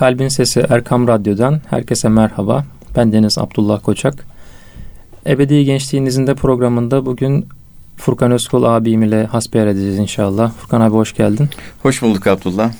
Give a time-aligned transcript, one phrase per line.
[0.00, 2.64] Kalbin Sesi Erkam Radyo'dan herkese merhaba.
[2.96, 4.14] Ben Deniz Abdullah Koçak.
[5.26, 7.46] Ebedi Gençliğinizin de programında bugün
[7.96, 10.52] Furkan Özkul abim ile hasbihal edeceğiz inşallah.
[10.52, 11.48] Furkan abi hoş geldin.
[11.82, 12.72] Hoş bulduk Abdullah.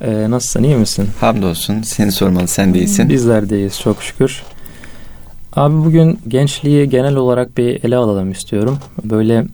[0.00, 1.08] Ee, nasılsın iyi misin?
[1.20, 1.82] Hamdolsun.
[1.82, 3.08] Seni sormalı sen de iyisin.
[3.08, 4.42] Bizler de iyiyiz çok şükür.
[5.56, 8.78] Abi bugün gençliği genel olarak bir ele alalım istiyorum.
[9.04, 9.46] Böyle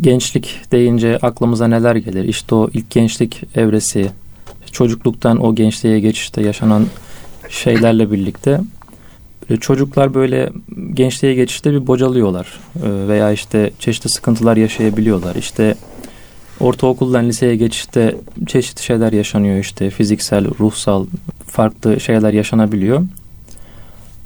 [0.00, 2.24] gençlik deyince aklımıza neler gelir?
[2.24, 4.10] İşte o ilk gençlik evresi,
[4.74, 6.86] çocukluktan o gençliğe geçişte yaşanan
[7.48, 8.60] şeylerle birlikte
[9.60, 10.50] çocuklar böyle
[10.94, 15.34] gençliğe geçişte bir bocalıyorlar ee, veya işte çeşitli sıkıntılar yaşayabiliyorlar.
[15.34, 15.74] İşte
[16.60, 21.06] ortaokuldan liseye geçişte çeşitli şeyler yaşanıyor işte fiziksel, ruhsal
[21.46, 23.02] farklı şeyler yaşanabiliyor.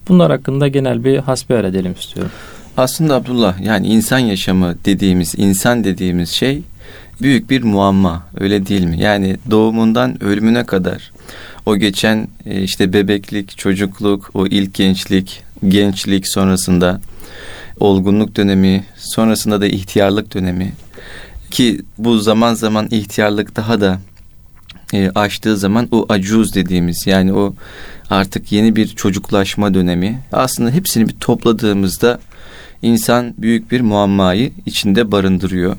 [0.09, 2.33] Bunlar hakkında genel bir hasbihal edelim istiyorum.
[2.77, 6.63] Aslında Abdullah yani insan yaşamı dediğimiz, insan dediğimiz şey
[7.23, 9.01] büyük bir muamma öyle değil mi?
[9.01, 11.13] Yani doğumundan ölümüne kadar
[11.67, 17.01] o geçen e, işte bebeklik, çocukluk, o ilk gençlik, gençlik sonrasında
[17.81, 20.73] olgunluk dönemi, sonrasında da ihtiyarlık dönemi
[21.51, 24.01] ki bu zaman zaman ihtiyarlık daha da
[24.93, 27.55] e, aştığı zaman o acuz dediğimiz yani o
[28.11, 32.21] artık yeni bir çocuklaşma dönemi aslında hepsini bir topladığımızda
[32.83, 35.77] insan büyük bir muammayı içinde barındırıyor.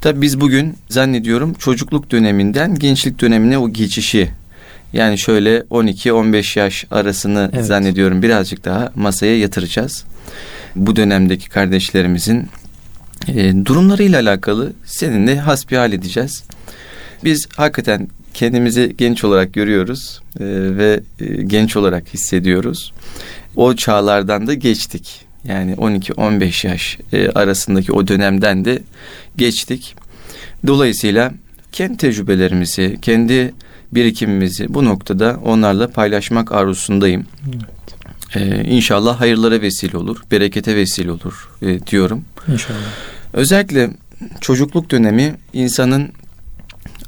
[0.00, 4.30] Tabi biz bugün zannediyorum çocukluk döneminden gençlik dönemine o geçişi
[4.92, 7.64] yani şöyle 12-15 yaş arasını evet.
[7.64, 10.04] zannediyorum birazcık daha masaya yatıracağız.
[10.76, 12.48] Bu dönemdeki kardeşlerimizin
[13.28, 16.44] e, durumlarıyla alakalı seninle hasbihal edeceğiz.
[17.24, 20.44] Biz hakikaten kendimizi genç olarak görüyoruz e,
[20.76, 22.92] ve e, genç olarak hissediyoruz.
[23.56, 25.27] O çağlardan da geçtik.
[25.44, 28.82] Yani 12-15 yaş e, arasındaki o dönemden de
[29.36, 29.94] geçtik.
[30.66, 31.32] Dolayısıyla
[31.72, 33.54] kendi tecrübelerimizi, kendi
[33.92, 37.26] birikimimizi bu noktada onlarla paylaşmak arzusundayım.
[37.48, 37.78] Evet.
[38.36, 42.24] Ee, inşallah hayırlara vesile olur, berekete vesile olur e, diyorum.
[42.48, 42.78] İnşallah.
[43.32, 43.90] Özellikle
[44.40, 46.08] çocukluk dönemi insanın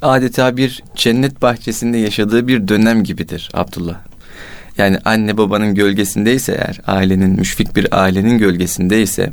[0.02, 4.09] adeta bir cennet bahçesinde yaşadığı bir dönem gibidir Abdullah.
[4.78, 9.32] Yani anne babanın gölgesindeyse eğer, ailenin, müşfik bir ailenin gölgesindeyse,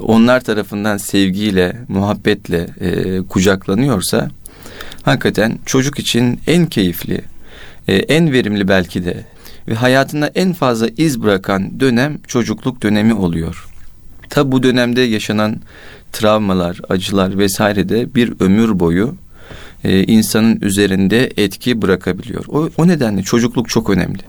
[0.00, 4.30] onlar tarafından sevgiyle, muhabbetle e, kucaklanıyorsa,
[5.02, 7.20] hakikaten çocuk için en keyifli,
[7.88, 9.24] e, en verimli belki de
[9.68, 13.68] ve hayatında en fazla iz bırakan dönem çocukluk dönemi oluyor.
[14.30, 15.56] Tabi bu dönemde yaşanan
[16.12, 19.14] travmalar, acılar vesaire de bir ömür boyu
[19.84, 22.44] e, insanın üzerinde etki bırakabiliyor.
[22.48, 24.22] O, o nedenle çocukluk çok önemli.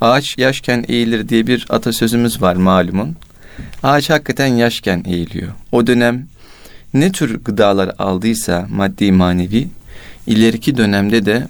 [0.00, 3.16] Ağaç yaşken eğilir diye bir atasözümüz var malumun.
[3.82, 5.52] Ağaç hakikaten yaşken eğiliyor.
[5.72, 6.26] O dönem
[6.94, 9.68] ne tür gıdalar aldıysa maddi manevi
[10.26, 11.48] ileriki dönemde de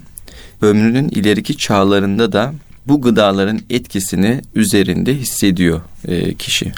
[0.61, 2.53] ömrünün ileriki çağlarında da
[2.87, 6.71] bu gıdaların etkisini üzerinde hissediyor e, kişi.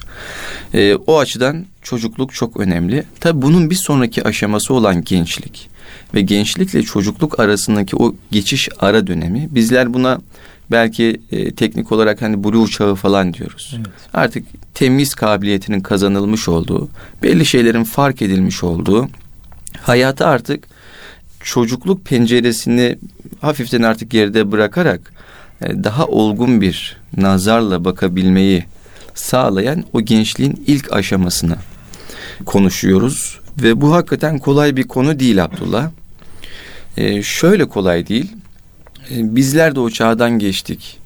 [0.74, 3.04] E, o açıdan çocukluk çok önemli.
[3.20, 5.70] Tabi bunun bir sonraki aşaması olan gençlik
[6.14, 10.22] ve gençlikle çocukluk arasındaki o geçiş ara dönemi bizler buna
[10.72, 13.76] belki e, teknik olarak hani buluğ çağı falan diyoruz.
[13.78, 13.88] Evet.
[14.14, 16.90] Artık temiz kabiliyetinin kazanılmış olduğu,
[17.24, 19.10] belli şeylerin fark edilmiş olduğu,
[19.82, 20.68] hayatı artık
[21.44, 22.98] çocukluk penceresini
[23.42, 25.14] hafiften artık geride bırakarak
[25.62, 28.66] e, daha olgun bir nazarla bakabilmeyi
[29.16, 31.56] sağlayan o gençliğin ilk aşamasını
[32.46, 35.90] konuşuyoruz ve bu hakikaten kolay bir konu değil Abdullah.
[36.98, 38.32] Ee, şöyle kolay değil.
[39.12, 41.00] Ee, bizler de o çağdan geçtik.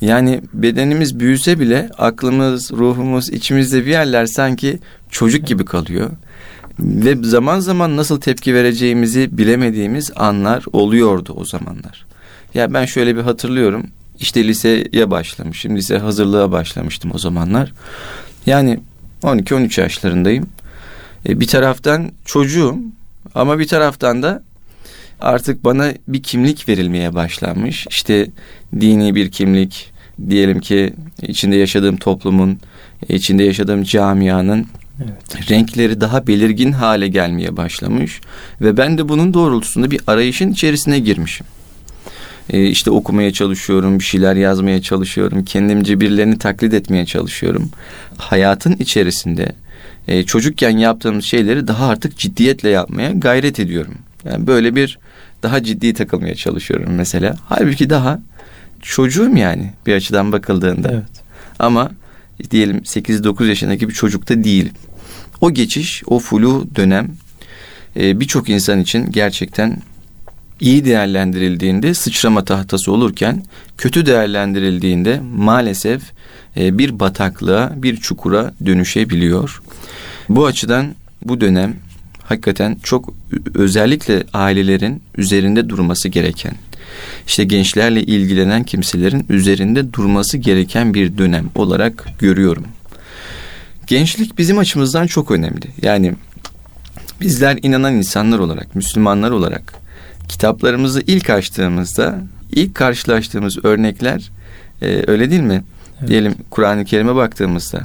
[0.00, 4.78] Yani bedenimiz büyüse bile aklımız, ruhumuz, içimizde bir yerler sanki
[5.10, 6.10] çocuk gibi kalıyor.
[6.78, 12.06] Ve zaman zaman nasıl tepki vereceğimizi bilemediğimiz anlar oluyordu o zamanlar.
[12.54, 13.86] Ya ben şöyle bir hatırlıyorum.
[14.20, 15.76] İşte liseye başlamışım.
[15.76, 17.72] Lise hazırlığa başlamıştım o zamanlar.
[18.46, 18.80] Yani
[19.22, 20.46] 12-13 yaşlarındayım.
[21.28, 22.78] E, bir taraftan çocuğum
[23.34, 24.42] ama bir taraftan da
[25.22, 27.86] artık bana bir kimlik verilmeye başlanmış.
[27.90, 28.30] İşte
[28.80, 29.92] dini bir kimlik,
[30.28, 32.58] diyelim ki içinde yaşadığım toplumun,
[33.08, 34.66] içinde yaşadığım camianın
[35.04, 35.50] Evet.
[35.50, 38.20] Renkleri daha belirgin hale gelmeye başlamış
[38.60, 41.46] ve ben de bunun doğrultusunda bir arayışın içerisine girmişim.
[42.50, 47.70] Ee, işte okumaya çalışıyorum, bir şeyler yazmaya çalışıyorum, kendimce birilerini taklit etmeye çalışıyorum.
[48.16, 49.52] Hayatın içerisinde
[50.08, 53.94] e, çocukken yaptığım şeyleri daha artık ciddiyetle yapmaya gayret ediyorum.
[54.24, 54.98] Yani böyle bir
[55.42, 57.36] daha ciddi takılmaya çalışıyorum mesela.
[57.48, 58.20] Halbuki daha
[58.82, 60.90] çocuğum yani bir açıdan bakıldığında.
[60.92, 61.22] Evet.
[61.58, 61.90] Ama
[62.50, 64.72] diyelim 8-9 yaşındaki bir çocukta değilim.
[65.40, 67.08] O geçiş, o flu dönem
[67.96, 69.82] e, birçok insan için gerçekten
[70.60, 73.44] iyi değerlendirildiğinde sıçrama tahtası olurken
[73.78, 76.02] kötü değerlendirildiğinde maalesef
[76.56, 79.62] e, bir bataklığa, bir çukura dönüşebiliyor.
[80.28, 80.94] Bu açıdan
[81.24, 81.76] bu dönem
[82.24, 83.14] hakikaten çok
[83.54, 86.54] özellikle ailelerin üzerinde durması gereken,
[87.26, 92.64] işte gençlerle ilgilenen kimselerin üzerinde durması gereken bir dönem olarak görüyorum.
[93.86, 95.66] Gençlik bizim açımızdan çok önemli.
[95.82, 96.14] Yani
[97.20, 99.74] bizler inanan insanlar olarak, Müslümanlar olarak
[100.28, 102.20] kitaplarımızı ilk açtığımızda
[102.52, 104.30] ilk karşılaştığımız örnekler
[104.82, 105.64] e, öyle değil mi?
[106.00, 106.08] Evet.
[106.08, 107.82] Diyelim Kur'an-ı Kerim'e baktığımızda,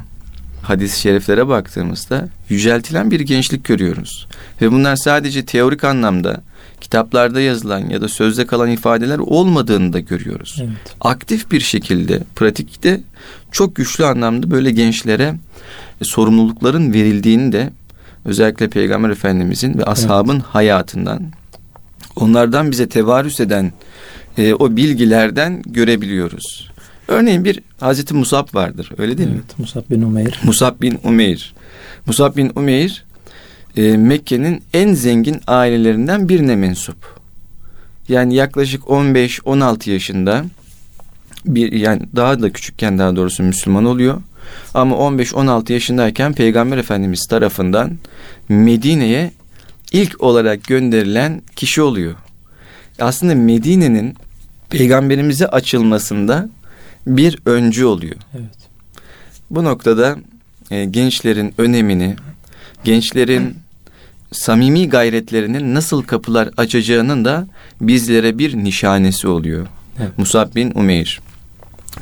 [0.61, 4.27] hadis-i şeriflere baktığımızda yüceltilen bir gençlik görüyoruz.
[4.61, 6.41] Ve bunlar sadece teorik anlamda
[6.81, 10.57] kitaplarda yazılan ya da sözde kalan ifadeler olmadığını da görüyoruz.
[10.61, 10.95] Evet.
[11.01, 13.01] Aktif bir şekilde pratikte
[13.51, 15.35] çok güçlü anlamda böyle gençlere
[16.01, 17.69] e, sorumlulukların verildiğini de
[18.25, 20.45] özellikle Peygamber Efendimizin ve ashabın evet.
[20.45, 21.23] hayatından
[22.15, 23.73] onlardan bize tevarüs eden
[24.37, 26.71] e, o bilgilerden görebiliyoruz.
[27.07, 29.63] Örneğin bir Hazreti Musab vardır öyle değil evet, mi?
[29.63, 30.41] Musab bin Umeyr.
[30.43, 31.53] Musab bin Umeyr.
[32.05, 33.05] Musab bin Umeyr
[33.77, 37.17] e, Mekke'nin en zengin ailelerinden birine mensup.
[38.09, 40.45] Yani yaklaşık 15-16 yaşında
[41.45, 44.21] bir yani daha da küçükken daha doğrusu Müslüman oluyor.
[44.73, 47.97] Ama 15-16 yaşındayken Peygamber Efendimiz tarafından
[48.49, 49.31] Medine'ye
[49.91, 52.15] ilk olarak gönderilen kişi oluyor.
[52.99, 54.15] Aslında Medine'nin
[54.69, 56.49] peygamberimize açılmasında
[57.07, 58.15] bir öncü oluyor.
[58.33, 58.57] Evet.
[59.51, 60.17] Bu noktada
[60.71, 62.15] e, gençlerin önemini,
[62.83, 63.57] gençlerin
[64.31, 67.47] samimi gayretlerinin nasıl kapılar açacağının da
[67.81, 69.67] bizlere bir nişanesi oluyor.
[69.99, 70.17] Evet.
[70.17, 71.21] Musab bin Umeyr.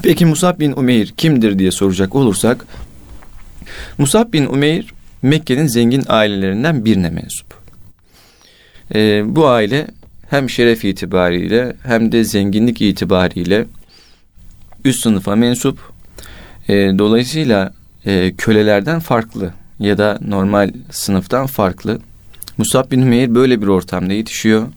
[0.03, 2.65] Peki Musab bin Umeyr kimdir diye soracak olursak
[3.97, 7.53] Musab bin Umeyr Mekke'nin zengin ailelerinden birine mensup.
[8.95, 9.87] Ee, bu aile
[10.29, 13.65] hem şeref itibariyle hem de zenginlik itibariyle
[14.85, 15.79] üst sınıfa mensup.
[16.69, 17.73] E, dolayısıyla
[18.05, 21.99] e, kölelerden farklı ya da normal sınıftan farklı.
[22.57, 24.67] Musab bin Hümeyr böyle bir ortamda yetişiyor.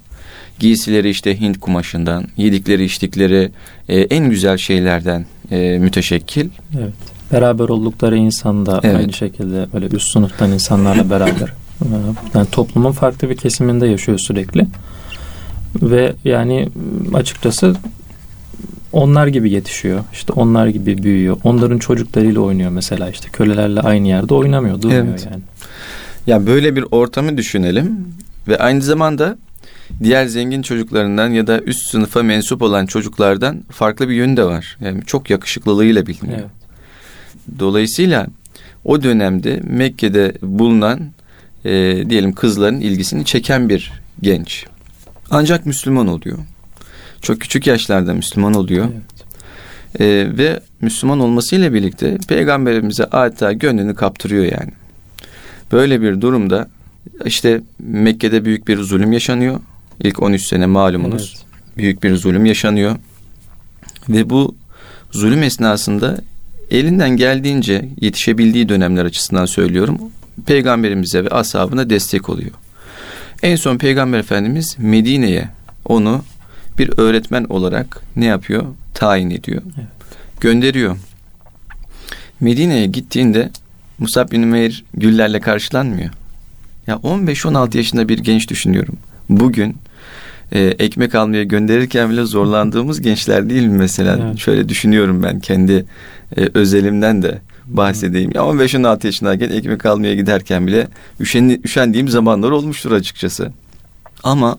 [0.58, 3.50] Giysileri işte Hint kumaşından, yedikleri içtikleri
[3.88, 6.48] e, en güzel şeylerden e, müteşekkil.
[6.78, 6.92] Evet.
[7.32, 8.96] Beraber oldukları insan da evet.
[8.96, 11.52] aynı şekilde böyle üst sınıftan insanlarla beraber.
[12.34, 14.66] Yani toplumun farklı bir kesiminde yaşıyor sürekli.
[15.82, 16.68] Ve yani
[17.14, 17.76] açıkçası
[18.92, 20.04] onlar gibi yetişiyor.
[20.12, 21.36] İşte onlar gibi büyüyor.
[21.44, 25.28] Onların çocuklarıyla oynuyor mesela işte kölelerle aynı yerde oynamıyor, durmuyor evet.
[25.30, 25.42] yani.
[26.26, 28.14] Ya böyle bir ortamı düşünelim
[28.48, 29.38] ve aynı zamanda
[30.02, 34.76] diğer zengin çocuklarından ya da üst sınıfa mensup olan çocuklardan farklı bir yönü de var.
[34.80, 36.38] Yani çok yakışıklılığıyla biliniyor.
[36.38, 36.50] Evet.
[37.58, 38.26] Dolayısıyla
[38.84, 41.00] o dönemde Mekke'de bulunan
[41.64, 41.70] e,
[42.10, 43.92] diyelim kızların ilgisini çeken bir
[44.22, 44.66] genç.
[45.30, 46.38] Ancak Müslüman oluyor.
[47.22, 48.84] Çok küçük yaşlarda Müslüman oluyor.
[48.84, 49.18] Evet.
[50.00, 54.72] Ee, ve Müslüman olmasıyla birlikte peygamberimize adeta gönlünü kaptırıyor yani.
[55.72, 56.68] Böyle bir durumda
[57.24, 59.60] işte Mekke'de büyük bir zulüm yaşanıyor.
[60.00, 61.34] İlk 13 sene malumunuz.
[61.36, 61.76] Evet.
[61.76, 62.96] Büyük bir zulüm yaşanıyor.
[64.08, 64.56] Ve bu
[65.10, 66.18] zulüm esnasında
[66.70, 69.98] elinden geldiğince yetişebildiği dönemler açısından söylüyorum.
[70.46, 72.50] Peygamberimize ve ashabına destek oluyor.
[73.42, 75.48] En son Peygamber Efendimiz Medine'ye
[75.84, 76.22] onu
[76.78, 78.64] bir öğretmen olarak ne yapıyor?
[78.94, 79.62] Tayin ediyor.
[79.76, 79.86] Evet.
[80.40, 80.96] Gönderiyor.
[82.40, 83.50] Medine'ye gittiğinde
[83.98, 86.10] Musab bin Umeyr güllerle karşılanmıyor.
[86.86, 88.96] Ya 15-16 yaşında bir genç düşünüyorum.
[89.28, 89.76] Bugün
[90.52, 94.18] e, ekmek almaya gönderirken bile zorlandığımız gençler değil mi mesela?
[94.22, 94.38] Evet.
[94.38, 95.84] Şöyle düşünüyorum ben kendi
[96.36, 98.30] e, özelimden de bahsedeyim.
[98.34, 100.88] Ya 15-16 yaşındayken ekmek almaya giderken bile
[101.20, 103.52] üşen, üşendiğim zamanlar olmuştur açıkçası.
[104.22, 104.58] Ama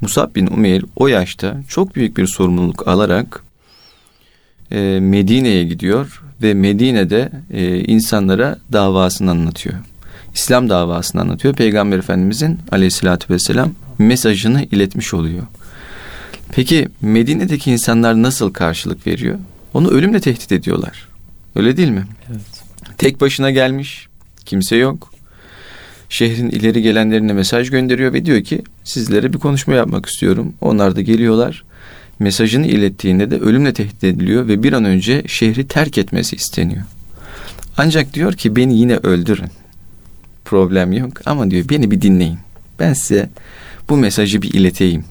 [0.00, 3.44] Musab bin Umeyr o yaşta çok büyük bir sorumluluk alarak
[4.70, 9.74] e, Medine'ye gidiyor ve Medine'de e, insanlara davasını anlatıyor.
[10.34, 11.54] İslam davasını anlatıyor.
[11.54, 15.42] Peygamber Efendimizin aleyhissalatü vesselam mesajını iletmiş oluyor.
[16.52, 19.38] Peki Medine'deki insanlar nasıl karşılık veriyor?
[19.74, 21.08] Onu ölümle tehdit ediyorlar.
[21.56, 22.06] Öyle değil mi?
[22.30, 22.64] Evet.
[22.98, 24.08] Tek başına gelmiş,
[24.44, 25.15] kimse yok
[26.08, 30.54] şehrin ileri gelenlerine mesaj gönderiyor ve diyor ki sizlere bir konuşma yapmak istiyorum.
[30.60, 31.64] Onlar da geliyorlar.
[32.18, 36.82] Mesajını ilettiğinde de ölümle tehdit ediliyor ve bir an önce şehri terk etmesi isteniyor.
[37.76, 39.50] Ancak diyor ki beni yine öldürün.
[40.44, 42.38] Problem yok ama diyor beni bir dinleyin.
[42.78, 43.30] Ben size
[43.88, 45.04] bu mesajı bir ileteyim.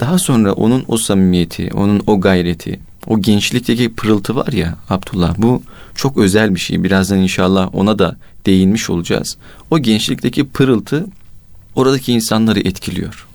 [0.00, 5.62] Daha sonra onun o samimiyeti, onun o gayreti, o gençlikteki pırıltı var ya Abdullah bu
[5.94, 6.84] çok özel bir şey.
[6.84, 9.36] Birazdan inşallah ona da değinmiş olacağız.
[9.70, 11.06] O gençlikteki pırıltı
[11.74, 13.26] oradaki insanları etkiliyor.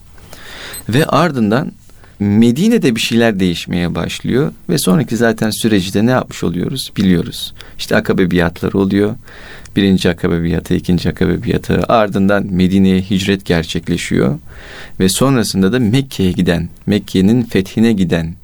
[0.90, 1.72] Ve ardından
[2.20, 7.54] Medine'de bir şeyler değişmeye başlıyor ve sonraki zaten süreci de ne yapmış oluyoruz biliyoruz.
[7.78, 9.16] İşte akabe biatları oluyor.
[9.76, 14.40] Birinci akabe biatı, ikinci akabe biatı ardından Medine'ye hicret gerçekleşiyor.
[15.00, 18.36] Ve sonrasında da Mekke'ye giden, Mekke'nin fethine giden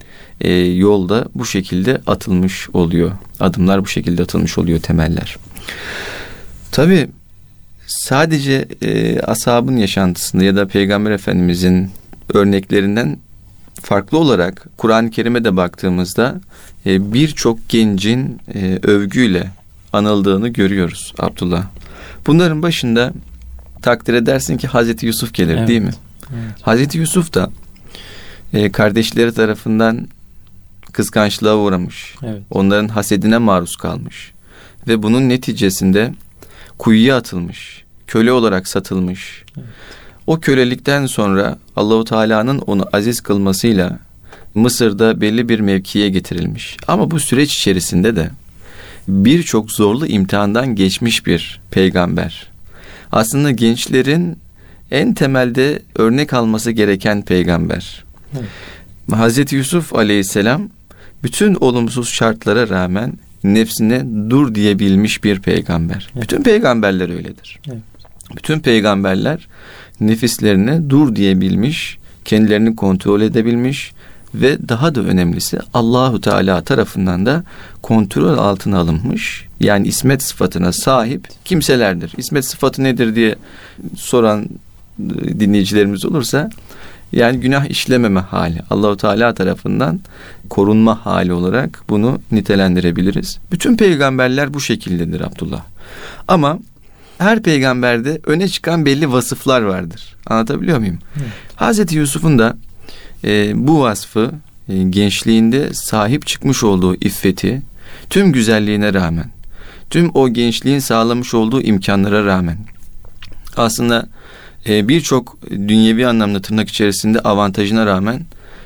[0.41, 3.11] e, yolda bu şekilde atılmış oluyor.
[3.39, 5.37] Adımlar bu şekilde atılmış oluyor temeller.
[6.71, 7.07] Tabi
[7.87, 11.91] sadece e, ashabın yaşantısında ya da Peygamber Efendimizin
[12.33, 13.17] örneklerinden
[13.81, 16.41] farklı olarak Kur'an-ı Kerim'e de baktığımızda
[16.85, 19.51] e, birçok gencin e, övgüyle
[19.93, 21.65] anıldığını görüyoruz Abdullah.
[22.27, 23.13] Bunların başında
[23.81, 25.67] takdir edersin ki Hazreti Yusuf gelir evet.
[25.67, 25.93] değil mi?
[26.33, 26.61] Evet.
[26.61, 27.49] Hazreti Yusuf da
[28.53, 30.07] e, kardeşleri tarafından
[30.95, 32.15] kıskançlığa uğramış.
[32.23, 32.41] Evet.
[32.51, 34.31] Onların hasedine maruz kalmış.
[34.87, 36.13] Ve bunun neticesinde
[36.77, 37.83] kuyuya atılmış.
[38.07, 39.43] Köle olarak satılmış.
[39.57, 39.67] Evet.
[40.27, 43.99] O kölelikten sonra Allahu Teala'nın onu aziz kılmasıyla
[44.55, 46.77] Mısır'da belli bir mevkiye getirilmiş.
[46.87, 48.29] Ama bu süreç içerisinde de
[49.07, 52.47] birçok zorlu imtihandan geçmiş bir peygamber.
[53.11, 54.37] Aslında gençlerin
[54.91, 58.03] en temelde örnek alması gereken peygamber.
[58.33, 58.49] Evet.
[59.11, 60.69] Hazreti Yusuf Aleyhisselam
[61.25, 63.13] bütün olumsuz şartlara rağmen
[63.43, 66.09] nefsine dur diyebilmiş bir peygamber.
[66.13, 66.23] Evet.
[66.23, 67.59] Bütün peygamberler öyledir.
[67.67, 67.81] Evet.
[68.35, 69.47] Bütün peygamberler
[69.99, 73.91] nefislerine dur diyebilmiş, kendilerini kontrol edebilmiş
[74.33, 77.43] ve daha da önemlisi Allahu Teala tarafından da
[77.81, 79.45] kontrol altına alınmış.
[79.59, 82.13] Yani ismet sıfatına sahip kimselerdir.
[82.17, 83.35] İsmet sıfatı nedir diye
[83.95, 84.49] soran
[84.99, 86.49] e, dinleyicilerimiz olursa
[87.11, 88.61] yani günah işlememe hali.
[88.69, 89.99] Allahu Teala tarafından
[90.49, 93.39] korunma hali olarak bunu nitelendirebiliriz.
[93.51, 95.63] Bütün peygamberler bu şekildedir Abdullah.
[96.27, 96.59] Ama
[97.17, 100.15] her peygamberde öne çıkan belli vasıflar vardır.
[100.25, 100.99] Anlatabiliyor muyum?
[101.17, 101.27] Evet.
[101.55, 102.57] Hazreti Yusuf'un da
[103.23, 104.31] e, bu vasfı
[104.69, 107.61] e, gençliğinde sahip çıkmış olduğu iffeti
[108.09, 109.31] tüm güzelliğine rağmen,
[109.89, 112.57] tüm o gençliğin sağlamış olduğu imkanlara rağmen
[113.57, 114.07] aslında
[114.69, 118.21] e, birçok dünyevi anlamda tırnak içerisinde avantajına rağmen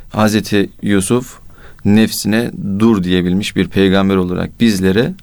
[0.09, 1.39] Hazreti Yusuf
[1.85, 5.13] nefsine dur diyebilmiş bir peygamber olarak bizlere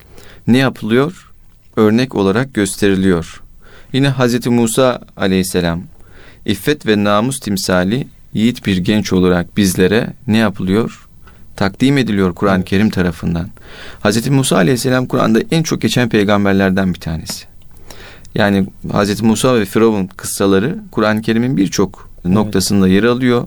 [0.47, 1.33] ne yapılıyor?
[1.76, 3.42] Örnek olarak gösteriliyor.
[3.92, 5.83] Yine Hazreti Musa aleyhisselam
[6.47, 11.09] iffet ve namus timsali yiğit bir genç olarak bizlere ne yapılıyor?
[11.56, 12.64] Takdim ediliyor Kur'an-ı.
[12.64, 13.49] Kerim tarafından.
[14.00, 17.56] Hazreti Musa aleyhisselam Kur'an'da en çok geçen peygamberlerden bir tanesi.
[18.37, 23.47] Yani Hazreti Musa ve Firavun kıssaları Kur'an-ı Kerim'in birçok noktasında yer alıyor.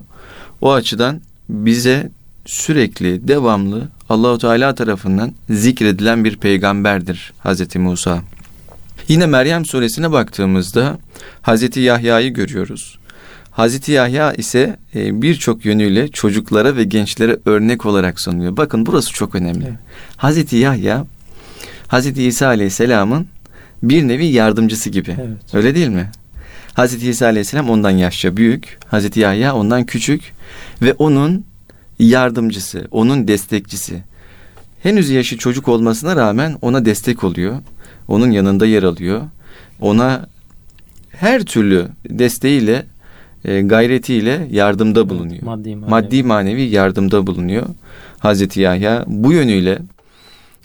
[0.60, 2.10] O açıdan bize
[2.46, 8.22] sürekli devamlı Allahu Teala tarafından zikredilen bir peygamberdir Hazreti Musa.
[9.08, 10.98] Yine Meryem suresine baktığımızda
[11.42, 12.98] Hazreti Yahya'yı görüyoruz.
[13.50, 18.56] Hazreti Yahya ise e, birçok yönüyle çocuklara ve gençlere örnek olarak sunuyor.
[18.56, 19.64] Bakın burası çok önemli.
[19.64, 19.78] Evet.
[20.16, 21.06] Hazreti Yahya
[21.88, 23.26] Hazreti İsa Aleyhisselam'ın
[23.82, 25.16] bir nevi yardımcısı gibi.
[25.20, 25.54] Evet.
[25.54, 26.10] Öyle değil mi?
[26.74, 30.32] Hazreti İsa Aleyhisselam ondan yaşça büyük, Hazreti Yahya ondan küçük
[30.82, 31.44] ve onun
[31.98, 34.02] yardımcısı, onun destekçisi.
[34.82, 37.56] Henüz yaşı çocuk olmasına rağmen ona destek oluyor.
[38.08, 39.22] Onun yanında yer alıyor.
[39.80, 40.26] Ona
[41.10, 42.86] her türlü desteğiyle,
[43.44, 45.42] e, gayretiyle yardımda bulunuyor.
[45.42, 45.90] Maddi manevi.
[45.90, 47.66] Maddi manevi yardımda bulunuyor.
[48.18, 49.78] Hazreti Yahya bu yönüyle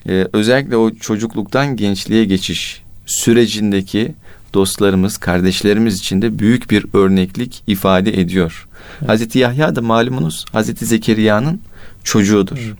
[0.09, 4.15] e, özellikle o çocukluktan gençliğe geçiş sürecindeki
[4.53, 8.67] dostlarımız, kardeşlerimiz için de büyük bir örneklik ifade ediyor.
[8.99, 9.09] Evet.
[9.09, 11.61] Hazreti Yahya da malumunuz Hazreti Zekeriya'nın
[12.03, 12.57] çocuğudur.
[12.57, 12.75] Evet.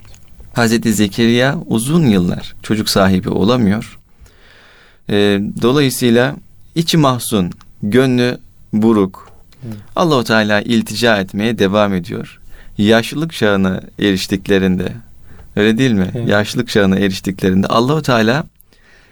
[0.53, 3.99] Hazreti Zekeriya uzun yıllar çocuk sahibi olamıyor.
[5.09, 6.35] E, dolayısıyla
[6.75, 7.51] içi mahzun,
[7.83, 8.37] gönlü
[8.73, 9.29] buruk.
[9.65, 9.77] Evet.
[9.95, 12.39] Allahu Teala iltica etmeye devam ediyor.
[12.77, 14.91] Yaşlılık çağına eriştiklerinde
[15.55, 16.11] öyle değil mi?
[16.15, 16.29] Evet.
[16.29, 18.43] Yaşlılık çağına eriştiklerinde Allahu Teala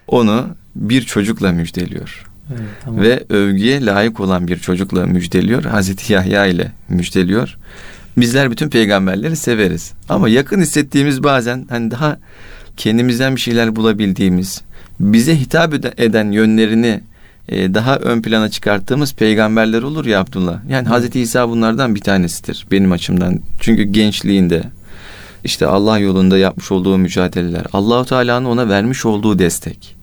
[0.08, 0.46] onu
[0.76, 2.24] bir çocukla müjdeliyor.
[2.50, 3.00] Evet, tamam.
[3.00, 5.64] Ve övgüye layık olan bir çocukla müjdeliyor.
[5.64, 7.56] Hazreti Yahya ile müjdeliyor.
[8.16, 9.92] Bizler bütün peygamberleri severiz.
[10.08, 12.18] Ama yakın hissettiğimiz bazen hani daha
[12.76, 14.62] kendimizden bir şeyler bulabildiğimiz,
[15.00, 17.00] bize hitap eden yönlerini
[17.48, 20.60] e, daha ön plana çıkarttığımız peygamberler olur ya Abdullah.
[20.68, 23.40] Yani Hazreti İsa bunlardan bir tanesidir benim açımdan.
[23.60, 24.62] Çünkü gençliğinde
[25.44, 29.94] işte Allah yolunda yapmış olduğu mücadeleler, Allahu Teala'nın ona vermiş olduğu destek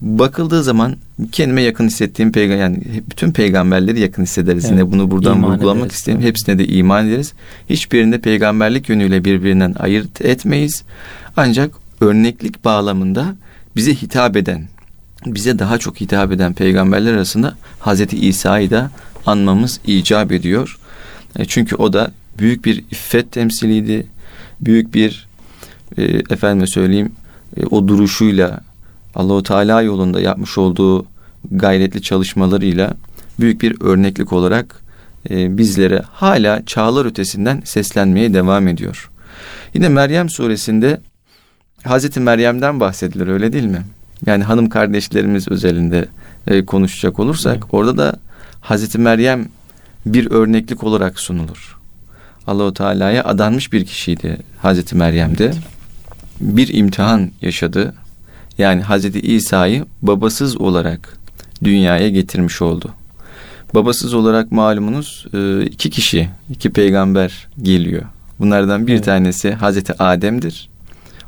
[0.00, 0.96] bakıldığı zaman
[1.32, 2.78] kendime yakın hissettiğim peygamber yani
[3.10, 4.64] bütün peygamberleri yakın hissederiz.
[4.64, 4.72] Evet.
[4.72, 6.20] Yine bunu buradan iman vurgulamak istedim.
[6.20, 7.32] Hepsine de iman ederiz.
[7.70, 10.82] Hiçbirinde peygamberlik yönüyle birbirinden ayırt etmeyiz.
[11.36, 11.70] Ancak
[12.00, 13.36] örneklik bağlamında
[13.76, 14.68] bize hitap eden,
[15.26, 18.90] bize daha çok hitap eden peygamberler arasında Hazreti İsa'yı da
[19.26, 20.78] anmamız icap ediyor.
[21.38, 24.06] E, çünkü o da büyük bir iffet temsiliydi.
[24.60, 25.28] Büyük bir
[25.96, 27.12] e, efendime söyleyeyim
[27.56, 28.60] e, o duruşuyla
[29.14, 31.06] Allahu Teala yolunda yapmış olduğu
[31.50, 32.94] gayretli çalışmalarıyla
[33.40, 34.82] büyük bir örneklik olarak
[35.30, 39.10] e, bizlere hala çağlar ötesinden seslenmeye devam ediyor.
[39.74, 41.00] Yine Meryem suresinde
[41.84, 43.82] Hazreti Meryem'den bahsedilir öyle değil mi?
[44.26, 46.08] Yani hanım kardeşlerimiz özelinde
[46.46, 47.74] e, konuşacak olursak evet.
[47.74, 48.16] orada da
[48.60, 49.48] Hazreti Meryem
[50.06, 51.78] bir örneklik olarak sunulur.
[52.46, 55.44] Allahu Teala'ya adanmış bir kişiydi Hazreti Meryem'de.
[55.44, 55.58] Evet.
[56.40, 57.94] Bir imtihan yaşadı.
[58.58, 61.18] Yani Hazreti İsa'yı babasız olarak
[61.64, 62.90] dünyaya getirmiş oldu.
[63.74, 68.02] Babasız olarak malumunuz e, iki kişi, iki peygamber geliyor.
[68.38, 69.04] Bunlardan bir evet.
[69.04, 70.68] tanesi Hazreti Adem'dir.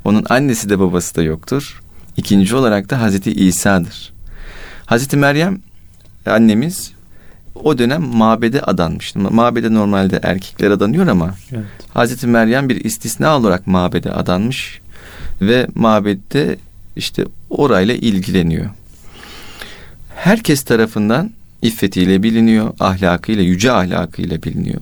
[0.04, 1.82] Onun annesi de babası da yoktur.
[2.16, 4.12] İkinci olarak da Hazreti İsa'dır.
[4.86, 5.58] Hazreti Meryem
[6.26, 6.92] annemiz
[7.64, 9.18] o dönem mabede adanmıştı.
[9.18, 11.64] Mabede normalde erkekler adanıyor ama evet.
[11.94, 14.80] Hazreti Meryem bir istisna olarak mabede adanmış
[15.40, 16.56] ve mabette
[16.96, 18.70] işte orayla ilgileniyor.
[20.16, 21.30] Herkes tarafından
[21.62, 24.80] iffetiyle biliniyor, ahlakıyla, yüce ahlakıyla biliniyor.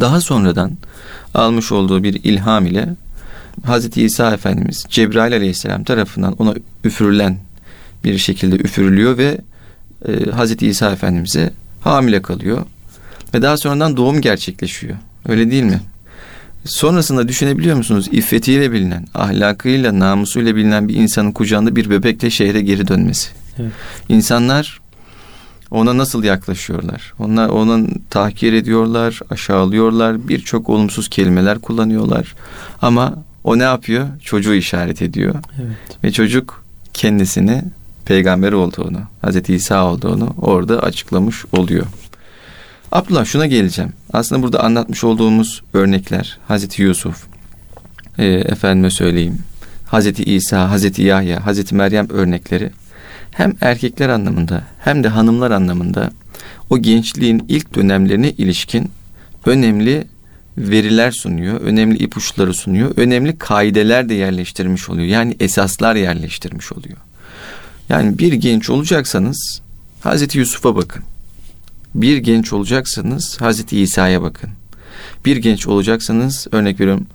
[0.00, 0.72] Daha sonradan
[1.34, 2.88] almış olduğu bir ilham ile
[3.64, 6.54] Hazreti İsa Efendimiz Cebrail Aleyhisselam tarafından ona
[6.84, 7.38] üfürülen
[8.04, 9.38] bir şekilde üfürülüyor ve
[10.08, 12.66] e, Hazreti İsa Efendimiz'e hamile kalıyor.
[13.34, 14.96] Ve daha sonradan doğum gerçekleşiyor.
[15.28, 15.80] Öyle değil mi?
[16.64, 18.08] Sonrasında düşünebiliyor musunuz?
[18.12, 23.30] İffetiyle bilinen, ahlakıyla, namusuyla bilinen bir insanın kucağında bir bebekle şehre geri dönmesi.
[23.58, 23.72] Evet.
[24.08, 24.80] İnsanlar
[25.70, 27.12] ona nasıl yaklaşıyorlar?
[27.18, 32.34] Onlar onun tahkir ediyorlar, aşağılıyorlar, birçok olumsuz kelimeler kullanıyorlar.
[32.82, 34.08] Ama o ne yapıyor?
[34.22, 35.34] Çocuğu işaret ediyor.
[35.62, 36.04] Evet.
[36.04, 37.62] Ve çocuk kendisini
[38.04, 41.86] peygamber olduğunu, Hazreti İsa olduğunu orada açıklamış oluyor.
[42.92, 43.92] Abdullah şuna geleceğim.
[44.12, 47.26] Aslında burada anlatmış olduğumuz örnekler Hazreti Yusuf,
[48.18, 49.38] e, efendime söyleyeyim,
[49.86, 52.70] Hazreti İsa, Hazreti Yahya, Hazreti Meryem örnekleri
[53.30, 56.10] hem erkekler anlamında hem de hanımlar anlamında
[56.70, 58.90] o gençliğin ilk dönemlerine ilişkin
[59.46, 60.04] önemli
[60.58, 65.06] veriler sunuyor, önemli ipuçları sunuyor, önemli kaideler de yerleştirmiş oluyor.
[65.06, 66.96] Yani esaslar yerleştirmiş oluyor.
[67.90, 69.60] Yani bir genç olacaksanız
[70.00, 71.02] Hazreti Yusuf'a bakın.
[71.94, 74.50] Bir genç olacaksanız Hazreti İsa'ya bakın.
[75.24, 77.06] Bir genç olacaksanız örnek veriyorum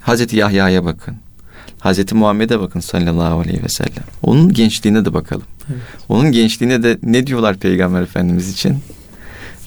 [0.00, 1.16] Hazreti Yahya'ya bakın.
[1.78, 4.04] Hazreti Muhammed'e bakın sallallahu aleyhi ve sellem.
[4.22, 5.46] Onun gençliğine de bakalım.
[5.70, 5.80] Evet.
[6.08, 8.78] Onun gençliğine de ne diyorlar Peygamber Efendimiz için?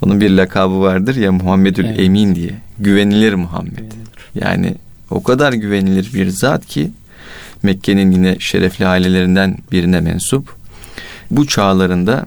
[0.01, 1.99] Onun bir lakabı vardır ya Muhammedül evet.
[1.99, 2.51] Emin diye.
[2.79, 3.77] Güvenilir Muhammed.
[3.77, 3.97] Güvenilir.
[4.35, 4.75] Yani
[5.09, 6.91] o kadar güvenilir bir zat ki
[7.63, 10.56] Mekke'nin yine şerefli ailelerinden birine mensup.
[11.31, 12.25] Bu çağlarında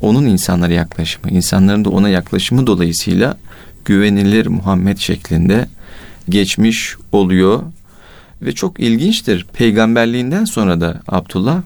[0.00, 3.36] onun insanlara yaklaşımı, insanların da ona yaklaşımı dolayısıyla
[3.84, 5.68] güvenilir Muhammed şeklinde
[6.28, 7.62] geçmiş oluyor.
[8.42, 9.46] Ve çok ilginçtir.
[9.52, 11.62] Peygamberliğinden sonra da Abdullah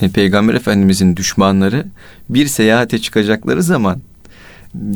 [0.00, 1.86] e, Peygamber Efendimizin düşmanları
[2.28, 4.00] bir seyahate çıkacakları zaman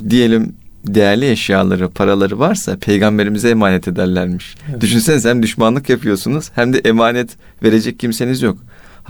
[0.09, 0.53] diyelim
[0.87, 4.55] değerli eşyaları, paraları varsa peygamberimize emanet ederlermiş.
[4.71, 4.81] Evet.
[4.81, 7.31] Düşünsenize hem düşmanlık yapıyorsunuz hem de emanet
[7.63, 8.59] verecek kimseniz yok.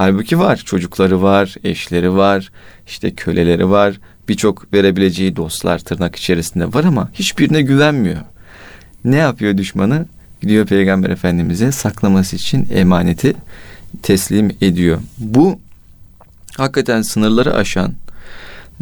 [0.00, 0.56] Halbuki var.
[0.56, 2.50] Çocukları var, eşleri var,
[2.86, 4.00] işte köleleri var.
[4.28, 8.20] Birçok verebileceği dostlar tırnak içerisinde var ama hiçbirine güvenmiyor.
[9.04, 10.06] Ne yapıyor düşmanı?
[10.42, 13.34] Gidiyor Peygamber Efendimiz'e saklaması için emaneti
[14.02, 14.98] teslim ediyor.
[15.18, 15.60] Bu
[16.56, 17.92] hakikaten sınırları aşan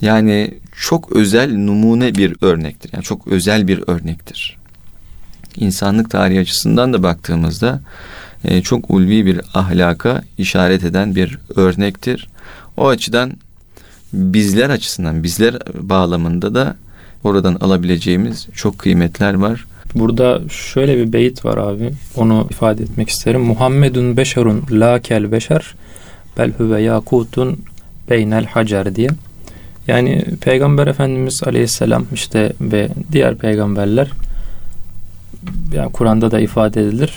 [0.00, 2.90] yani çok özel numune bir örnektir.
[2.92, 4.57] Yani çok özel bir örnektir.
[5.57, 7.81] İnsanlık tarihi açısından da baktığımızda
[8.44, 12.29] e, çok ulvi bir ahlaka işaret eden bir örnektir.
[12.77, 13.33] O açıdan
[14.12, 16.77] bizler açısından, bizler bağlamında da
[17.24, 19.66] oradan alabileceğimiz çok kıymetler var.
[19.94, 21.90] Burada şöyle bir beyit var abi.
[22.16, 23.40] Onu ifade etmek isterim.
[23.40, 25.74] Muhammedun beşerun la kel beşer
[26.38, 27.61] bel huve yakutun
[28.11, 29.09] beynel hacer diye.
[29.87, 34.11] Yani Peygamber Efendimiz Aleyhisselam işte ve diğer peygamberler
[35.72, 37.12] yani Kur'an'da da ifade edilir.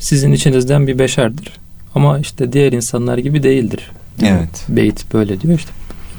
[0.00, 1.52] Sizin içinizden bir beşerdir.
[1.94, 3.90] Ama işte diğer insanlar gibi değildir.
[4.22, 4.64] Evet.
[4.68, 5.70] Beyt böyle diyor işte.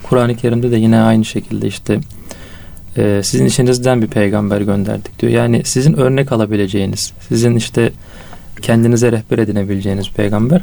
[0.03, 1.99] Kur'an-ı Kerim'de de yine aynı şekilde işte
[2.97, 5.31] e, sizin içinizden bir peygamber gönderdik diyor.
[5.33, 7.91] Yani sizin örnek alabileceğiniz, sizin işte
[8.61, 10.61] kendinize rehber edinebileceğiniz peygamber.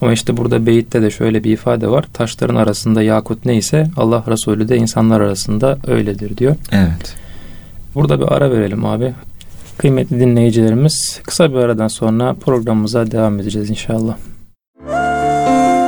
[0.00, 2.04] Ama işte burada beyitte de şöyle bir ifade var.
[2.12, 6.56] Taşların arasında yakut neyse Allah Resulü de insanlar arasında öyledir diyor.
[6.72, 7.14] Evet.
[7.94, 9.12] Burada bir ara verelim abi.
[9.78, 14.16] Kıymetli dinleyicilerimiz kısa bir aradan sonra programımıza devam edeceğiz inşallah.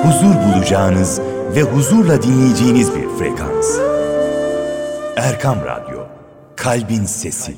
[0.03, 1.20] Huzur bulacağınız
[1.57, 3.79] ve huzurla dinleyeceğiniz bir frekans.
[5.16, 5.99] Erkam Radyo,
[6.57, 7.55] Kalbin Sesi.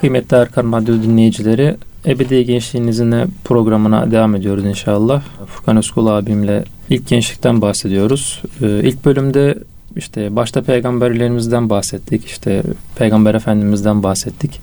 [0.00, 1.76] Kıymetli Erkan Radyo dinleyicileri,
[2.06, 5.22] Ebedi Gençliğinizin programına devam ediyoruz inşallah.
[5.46, 8.42] Furkan Özkul abimle ilk gençlikten bahsediyoruz.
[8.62, 9.58] Ee, ilk bölümde
[9.96, 12.62] işte başta peygamberlerimizden bahsettik, işte
[12.96, 14.60] peygamber efendimizden bahsettik.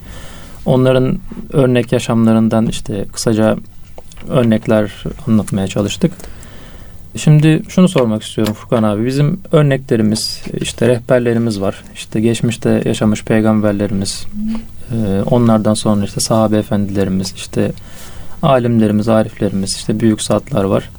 [0.65, 1.19] Onların
[1.53, 3.57] örnek yaşamlarından işte kısaca
[4.29, 6.11] örnekler anlatmaya çalıştık.
[7.15, 9.05] Şimdi şunu sormak istiyorum Furkan abi.
[9.05, 11.83] Bizim örneklerimiz, işte rehberlerimiz var.
[11.95, 14.25] İşte geçmişte yaşamış peygamberlerimiz,
[14.91, 17.71] e, onlardan sonra işte sahabe efendilerimiz, işte
[18.41, 20.89] alimlerimiz, ariflerimiz, işte büyük zatlar var.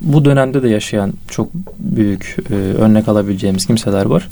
[0.00, 4.28] Bu dönemde de yaşayan çok büyük e, örnek alabileceğimiz kimseler var.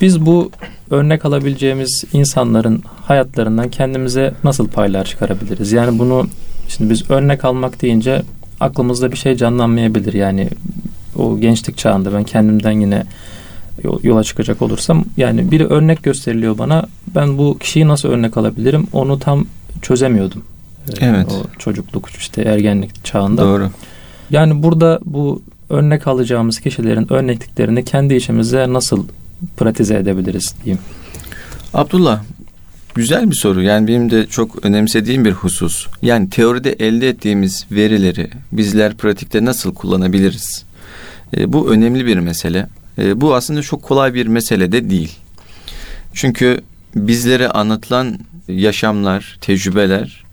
[0.00, 0.50] Biz bu
[0.90, 5.72] örnek alabileceğimiz insanların hayatlarından kendimize nasıl paylar çıkarabiliriz?
[5.72, 6.26] Yani bunu
[6.68, 8.22] şimdi biz örnek almak deyince
[8.60, 10.12] aklımızda bir şey canlanmayabilir.
[10.12, 10.48] Yani
[11.16, 13.04] o gençlik çağında ben kendimden yine
[14.02, 16.86] yola çıkacak olursam yani biri örnek gösteriliyor bana.
[17.14, 18.86] Ben bu kişiyi nasıl örnek alabilirim?
[18.92, 19.46] Onu tam
[19.82, 20.42] çözemiyordum.
[20.88, 21.26] Ee, evet.
[21.32, 23.42] O çocukluk işte ergenlik çağında.
[23.42, 23.70] Doğru.
[24.30, 29.06] Yani burada bu örnek alacağımız kişilerin örnekliklerini kendi içimize nasıl
[29.56, 30.82] pratize edebiliriz diyeyim.
[31.74, 32.20] Abdullah
[32.96, 33.62] Güzel bir soru.
[33.62, 35.86] Yani benim de çok önemsediğim bir husus.
[36.02, 40.64] Yani teoride elde ettiğimiz verileri bizler pratikte nasıl kullanabiliriz?
[41.36, 42.66] E, bu önemli bir mesele.
[42.98, 45.16] E, bu aslında çok kolay bir mesele de değil.
[46.12, 46.60] Çünkü
[46.94, 50.24] bizlere anlatılan yaşamlar, tecrübeler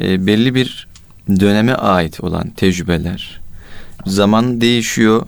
[0.00, 0.88] e, belli bir
[1.28, 3.40] döneme ait olan tecrübeler.
[4.06, 5.26] Zaman değişiyor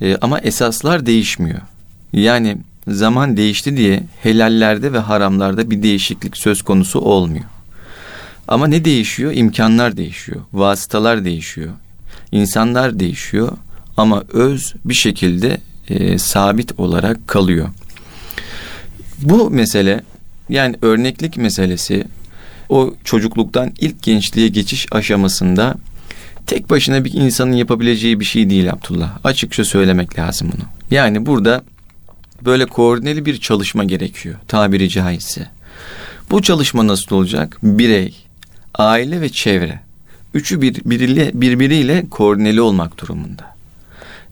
[0.00, 1.60] e, ama esaslar değişmiyor.
[2.12, 2.58] Yani
[2.88, 7.44] zaman değişti diye helallerde ve haramlarda bir değişiklik söz konusu olmuyor.
[8.48, 9.32] Ama ne değişiyor?
[9.32, 11.70] İmkanlar değişiyor, vasıtalar değişiyor,
[12.32, 13.52] insanlar değişiyor
[13.96, 17.68] ama öz bir şekilde e, sabit olarak kalıyor.
[19.18, 20.00] Bu mesele
[20.48, 22.04] yani örneklik meselesi
[22.72, 25.74] o çocukluktan ilk gençliğe geçiş aşamasında
[26.46, 29.18] tek başına bir insanın yapabileceği bir şey değil Abdullah.
[29.24, 30.64] Açıkça söylemek lazım bunu.
[30.90, 31.64] Yani burada
[32.44, 35.50] böyle koordineli bir çalışma gerekiyor tabiri caizse.
[36.30, 37.58] Bu çalışma nasıl olacak?
[37.62, 38.16] Birey,
[38.74, 39.80] aile ve çevre.
[40.34, 43.56] Üçü bir, biriyle, birbiriyle koordineli olmak durumunda.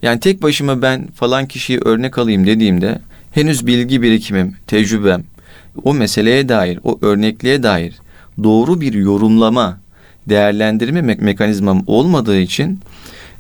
[0.03, 3.01] Yani tek başıma ben falan kişiyi örnek alayım dediğimde
[3.33, 5.25] henüz bilgi birikimim, tecrübem,
[5.85, 8.01] o meseleye dair, o örnekliğe dair
[8.43, 9.81] doğru bir yorumlama,
[10.29, 12.81] değerlendirme me- mekanizmam olmadığı için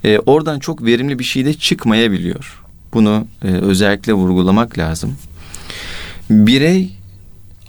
[0.05, 2.63] e, oradan çok verimli bir şey de çıkmayabiliyor.
[2.95, 5.17] Bunu e, özellikle vurgulamak lazım.
[6.31, 6.91] Birey,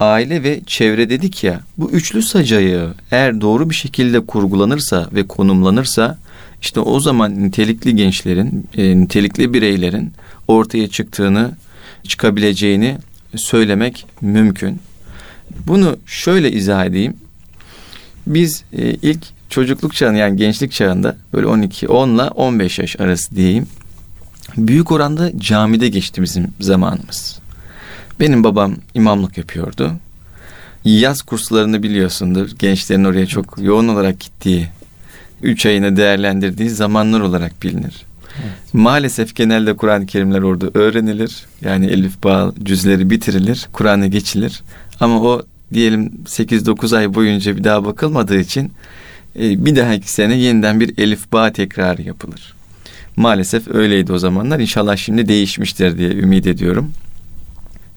[0.00, 6.18] aile ve çevre dedik ya, bu üçlü sacayı eğer doğru bir şekilde kurgulanırsa ve konumlanırsa,
[6.62, 10.12] işte o zaman nitelikli gençlerin, e, nitelikli bireylerin
[10.48, 11.50] ortaya çıktığını,
[12.08, 12.98] çıkabileceğini
[13.36, 14.80] söylemek mümkün.
[15.66, 17.16] Bunu şöyle izah edeyim.
[18.26, 23.36] Biz e, ilk çocukluk çağında yani gençlik çağında böyle 12, 10 ile 15 yaş arası
[23.36, 23.66] diyeyim
[24.56, 27.38] büyük oranda camide geçti bizim zamanımız.
[28.20, 29.92] Benim babam imamlık yapıyordu.
[30.84, 32.50] Yaz kurslarını biliyorsundur.
[32.58, 34.68] Gençlerin oraya çok yoğun olarak gittiği,
[35.42, 38.06] üç ayını değerlendirdiği zamanlar olarak bilinir.
[38.42, 38.74] Evet.
[38.74, 41.46] Maalesef genelde Kur'an-ı Kerimler orada öğrenilir.
[41.60, 44.62] Yani elif bağ cüzleri bitirilir, Kur'an'a geçilir.
[45.02, 45.42] Ama o
[45.74, 48.72] diyelim 8-9 ay boyunca bir daha bakılmadığı için
[49.38, 52.54] e, bir dahaki sene yeniden bir elif bağ tekrarı yapılır.
[53.16, 54.58] Maalesef öyleydi o zamanlar.
[54.60, 56.92] İnşallah şimdi değişmiştir diye ümit ediyorum.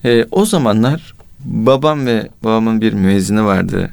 [0.06, 1.16] E, o zamanlar
[1.46, 3.90] babam ve babamın bir müezzini vardı.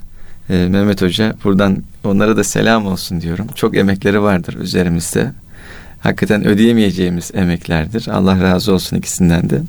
[0.50, 1.34] E, Mehmet Hoca.
[1.44, 3.46] Buradan onlara da selam olsun diyorum.
[3.54, 5.32] Çok emekleri vardır üzerimizde.
[6.00, 8.08] Hakikaten ödeyemeyeceğimiz emeklerdir.
[8.08, 9.60] Allah razı olsun ikisinden de.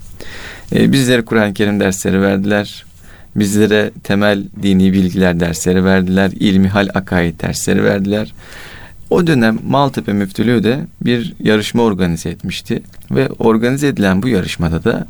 [0.76, 2.86] E, bizlere Kur'an-ı Kerim dersleri verdiler.
[3.36, 6.32] Bizlere temel dini bilgiler dersleri verdiler.
[6.40, 8.34] İlmi hal akaid dersleri verdiler.
[9.10, 15.08] O dönem Maltepe Müftülüğü de bir yarışma organize etmişti ve organize edilen bu yarışmada da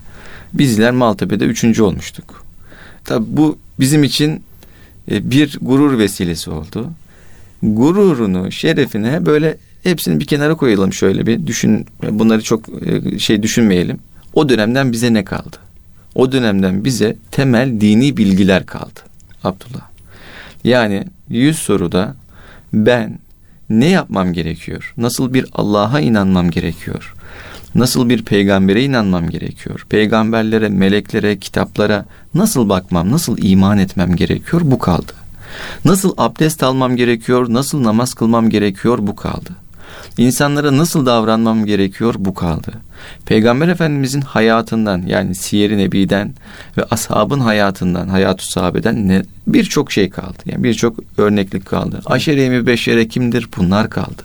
[0.54, 2.44] bizler Maltepe'de üçüncü olmuştuk.
[3.06, 4.44] Tabi bu bizim için
[5.12, 6.92] e, bir gurur vesilesi oldu.
[7.64, 14.00] Gururunu, şerefine böyle hepsini bir kenara koyalım şöyle bir düşün bunları çok e, şey düşünmeyelim.
[14.34, 15.58] O dönemden bize ne kaldı?
[16.16, 19.00] O dönemden bize temel dini bilgiler kaldı
[19.44, 19.88] Abdullah.
[20.64, 22.16] Yani yüz soruda
[22.74, 23.20] ben
[23.70, 24.94] ne yapmam gerekiyor?
[24.98, 27.14] Nasıl bir Allah'a inanmam gerekiyor?
[27.76, 29.86] Nasıl bir peygambere inanmam gerekiyor?
[29.90, 34.62] Peygamberlere, meleklere, kitaplara nasıl bakmam, nasıl iman etmem gerekiyor?
[34.66, 35.12] Bu kaldı.
[35.86, 37.46] Nasıl abdest almam gerekiyor?
[37.50, 38.98] Nasıl namaz kılmam gerekiyor?
[39.02, 39.50] Bu kaldı.
[40.18, 42.72] İnsanlara nasıl davranmam gerekiyor bu kaldı.
[43.26, 46.34] Peygamber Efendimizin hayatından yani Siyer-i Nebi'den
[46.78, 50.38] ve ashabın hayatından, hayatü sahabeden birçok şey kaldı.
[50.46, 52.02] Yani birçok örneklik kaldı.
[52.06, 53.48] Aşere-i Mübeşşere kimdir?
[53.58, 54.24] Bunlar kaldı.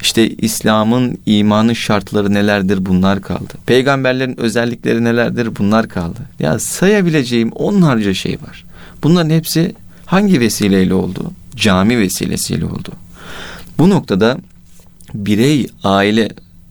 [0.00, 3.54] İşte İslam'ın imanın şartları nelerdir bunlar kaldı.
[3.66, 6.20] Peygamberlerin özellikleri nelerdir bunlar kaldı.
[6.40, 8.64] Ya sayabileceğim onlarca şey var.
[9.02, 9.74] Bunların hepsi
[10.06, 11.32] hangi vesileyle oldu?
[11.56, 12.92] Cami vesilesiyle oldu.
[13.78, 14.38] Bu noktada
[15.14, 16.28] birey, aile,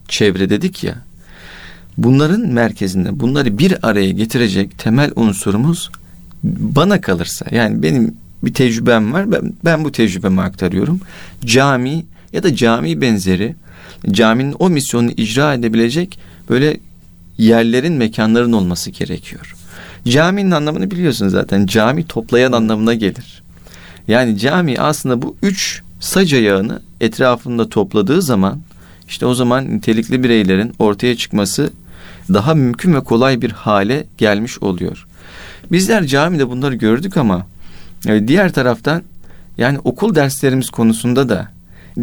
[0.08, 0.96] çevre dedik ya.
[1.98, 5.90] Bunların merkezinde bunları bir araya getirecek temel unsurumuz
[6.44, 11.00] bana kalırsa yani benim bir tecrübem var ben, ben bu tecrübemi aktarıyorum.
[11.46, 13.56] Cami ya da cami benzeri
[14.12, 16.20] caminin o misyonunu icra edebilecek
[16.50, 16.78] böyle
[17.38, 19.56] yerlerin mekanların olması gerekiyor.
[20.08, 21.66] Caminin anlamını biliyorsunuz zaten.
[21.66, 23.44] Cami toplayan anlamına gelir.
[24.08, 28.60] Yani cami aslında bu üç sac ayağını etrafında topladığı zaman
[29.08, 31.70] işte o zaman nitelikli bireylerin ortaya çıkması
[32.34, 35.08] daha mümkün ve kolay bir hale gelmiş oluyor.
[35.72, 37.48] Bizler camide bunları gördük ama
[38.08, 39.04] e, diğer taraftan
[39.58, 41.52] yani okul derslerimiz konusunda da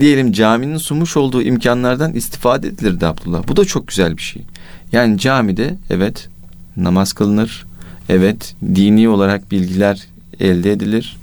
[0.01, 3.49] diyelim caminin sunmuş olduğu imkanlardan istifade edilirdi Abdullah.
[3.49, 4.43] Bu da çok güzel bir şey.
[4.93, 6.29] Yani camide evet
[6.77, 7.65] namaz kılınır.
[8.09, 10.07] Evet dini olarak bilgiler
[10.41, 11.17] elde edilir.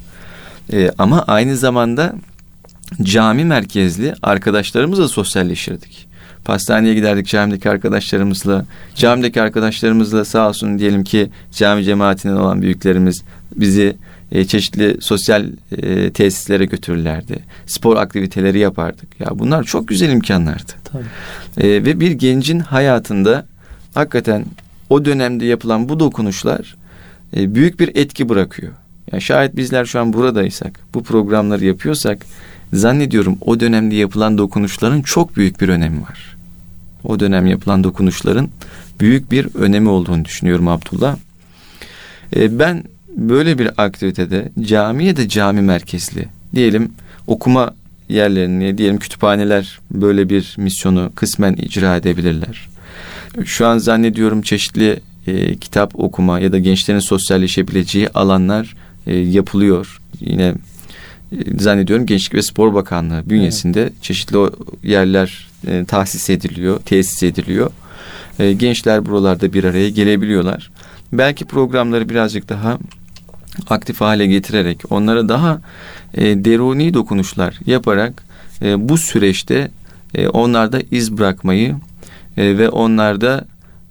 [0.73, 2.15] Ee, ama aynı zamanda
[3.01, 6.07] cami merkezli arkadaşlarımızla sosyalleşirdik.
[6.45, 8.65] Pastaneye giderdik camideki arkadaşlarımızla.
[8.95, 13.23] Camideki arkadaşlarımızla sağ olsun diyelim ki cami cemaatinden olan büyüklerimiz
[13.55, 13.95] bizi
[14.31, 15.45] e, çeşitli sosyal
[15.77, 17.39] e, tesislere götürürlerdi.
[17.65, 19.19] Spor aktiviteleri yapardık.
[19.19, 20.71] Ya bunlar çok güzel imkanlardı.
[20.83, 21.67] Tabii.
[21.67, 23.45] E, ve bir gencin hayatında
[23.93, 24.45] hakikaten
[24.89, 26.75] o dönemde yapılan bu dokunuşlar
[27.37, 28.73] e, büyük bir etki bırakıyor.
[29.11, 32.25] Yani şayet bizler şu an buradaysak, bu programları yapıyorsak
[32.73, 36.37] zannediyorum o dönemde yapılan dokunuşların çok büyük bir önemi var.
[37.03, 38.49] O dönem yapılan dokunuşların
[38.99, 41.17] büyük bir önemi olduğunu düşünüyorum Abdullah.
[42.35, 42.83] E, ben
[43.17, 46.91] böyle bir aktivitede camiye de cami merkezli diyelim
[47.27, 47.73] okuma
[48.09, 52.67] yerlerini diyelim kütüphaneler böyle bir misyonu kısmen icra edebilirler.
[53.45, 58.75] Şu an zannediyorum çeşitli e, kitap okuma ya da gençlerin sosyalleşebileceği alanlar
[59.07, 60.01] e, yapılıyor.
[60.19, 60.53] Yine
[61.57, 64.03] zannediyorum Gençlik ve Spor Bakanlığı bünyesinde evet.
[64.03, 64.37] çeşitli
[64.83, 67.71] yerler e, tahsis ediliyor, tesis ediliyor.
[68.39, 70.71] E, gençler buralarda bir araya gelebiliyorlar.
[71.13, 72.77] Belki programları birazcık daha
[73.69, 75.61] aktif hale getirerek onlara daha
[76.13, 78.23] e, deruni dokunuşlar yaparak
[78.61, 79.71] e, bu süreçte
[80.15, 81.75] e, onlarda iz bırakmayı
[82.37, 83.45] e, ve onlarda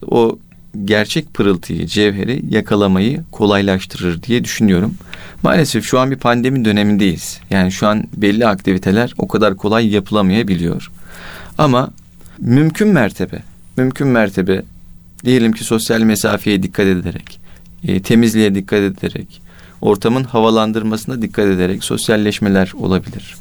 [0.07, 0.39] o
[0.85, 4.95] gerçek pırıltıyı, cevheri yakalamayı kolaylaştırır diye düşünüyorum.
[5.43, 7.41] Maalesef şu an bir pandemi dönemindeyiz.
[7.51, 10.91] Yani şu an belli aktiviteler o kadar kolay yapılamayabiliyor.
[11.59, 11.91] Ama
[12.39, 13.43] mümkün mertebe,
[13.77, 14.63] mümkün mertebe
[15.25, 17.41] diyelim ki sosyal mesafeye dikkat ederek,
[17.85, 19.43] e, temizliğe dikkat ederek,
[19.81, 23.37] ortamın havalandırmasına dikkat ederek sosyalleşmeler olabilir.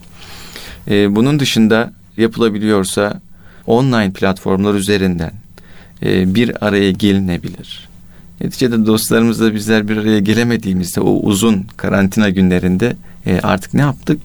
[0.87, 3.21] E, bunun dışında yapılabiliyorsa
[3.67, 5.31] online platformlar üzerinden
[6.03, 7.89] e, bir araya gelinebilir.
[8.41, 14.19] Neticede dostlarımızla bizler bir araya gelemediğimizde o uzun karantina günlerinde e, artık ne yaptık?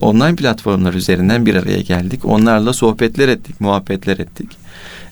[0.00, 2.24] Online platformlar üzerinden bir araya geldik.
[2.24, 4.48] Onlarla sohbetler ettik, muhabbetler ettik.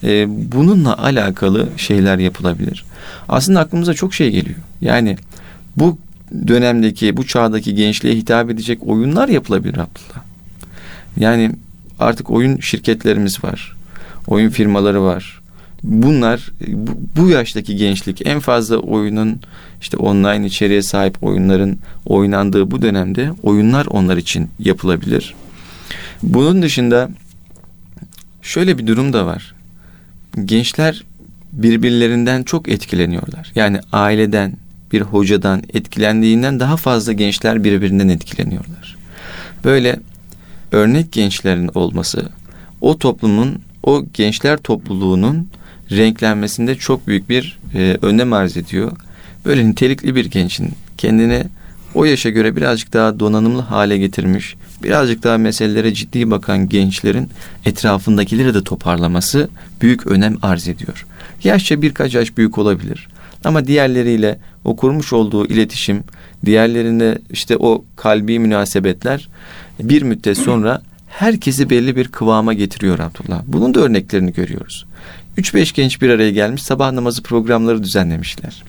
[0.05, 2.85] E, bununla alakalı şeyler yapılabilir.
[3.29, 4.59] Aslında aklımıza çok şey geliyor.
[4.81, 5.17] Yani
[5.77, 5.99] bu
[6.49, 10.23] dönemdeki, bu çağdaki gençliğe hitap edecek oyunlar yapılabilir Abdullah.
[11.17, 11.51] Yani
[11.99, 13.77] artık oyun şirketlerimiz var.
[14.27, 15.42] Oyun firmaları var
[15.83, 19.41] bunlar bu, bu yaştaki gençlik en fazla oyunun
[19.81, 25.35] işte online içeriğe sahip oyunların oynandığı bu dönemde oyunlar onlar için yapılabilir.
[26.23, 27.11] Bunun dışında
[28.43, 29.55] şöyle bir durum da var.
[30.45, 31.05] Gençler
[31.53, 33.53] birbirlerinden çok etkileniyorlar.
[33.55, 34.57] Yani aileden,
[34.93, 38.97] bir hocadan etkilendiğinden daha fazla gençler birbirinden etkileniyorlar.
[39.65, 40.01] Böyle
[40.73, 42.29] örnek gençlerin olması
[42.81, 45.49] o toplumun, o gençler topluluğunun
[45.97, 48.93] renklenmesinde çok büyük bir e, önem arz ediyor.
[49.45, 51.45] Böyle nitelikli bir gençin kendini
[51.95, 57.29] o yaşa göre birazcık daha donanımlı hale getirmiş, birazcık daha meselelere ciddi bakan gençlerin
[57.65, 59.49] etrafındakileri de toparlaması
[59.81, 61.07] büyük önem arz ediyor.
[61.45, 63.09] Yaşça birkaç yaş büyük olabilir.
[63.45, 66.05] Ama diğerleriyle o kurmuş olduğu iletişim,
[66.45, 69.29] diğerlerine işte o kalbi münasebetler
[69.81, 73.43] bir müddet sonra herkesi belli bir kıvama getiriyor Abdullah.
[73.47, 74.87] Bunun da örneklerini görüyoruz.
[75.39, 78.63] 3-5 genç bir araya gelmiş sabah namazı programları düzenlemişler.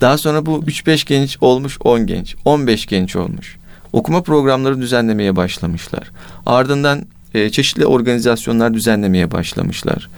[0.00, 3.56] Daha sonra bu 3-5 genç olmuş 10 genç, 15 genç olmuş.
[3.92, 6.10] Okuma programları düzenlemeye başlamışlar.
[6.46, 10.08] Ardından e, çeşitli organizasyonlar düzenlemeye başlamışlar.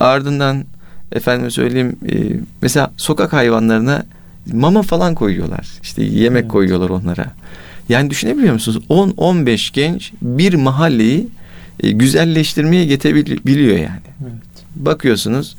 [0.00, 0.64] Ardından
[1.12, 2.14] efendim söyleyeyim e,
[2.62, 4.06] mesela sokak hayvanlarına
[4.52, 5.66] mama falan koyuyorlar.
[5.82, 6.52] İşte yemek evet.
[6.52, 7.26] koyuyorlar onlara.
[7.88, 8.84] Yani düşünebiliyor musunuz?
[8.90, 11.28] 10-15 genç bir mahalleyi
[11.80, 14.00] e, güzelleştirmeye yetebiliyor yani.
[14.22, 14.53] Evet.
[14.76, 15.56] Bakıyorsunuz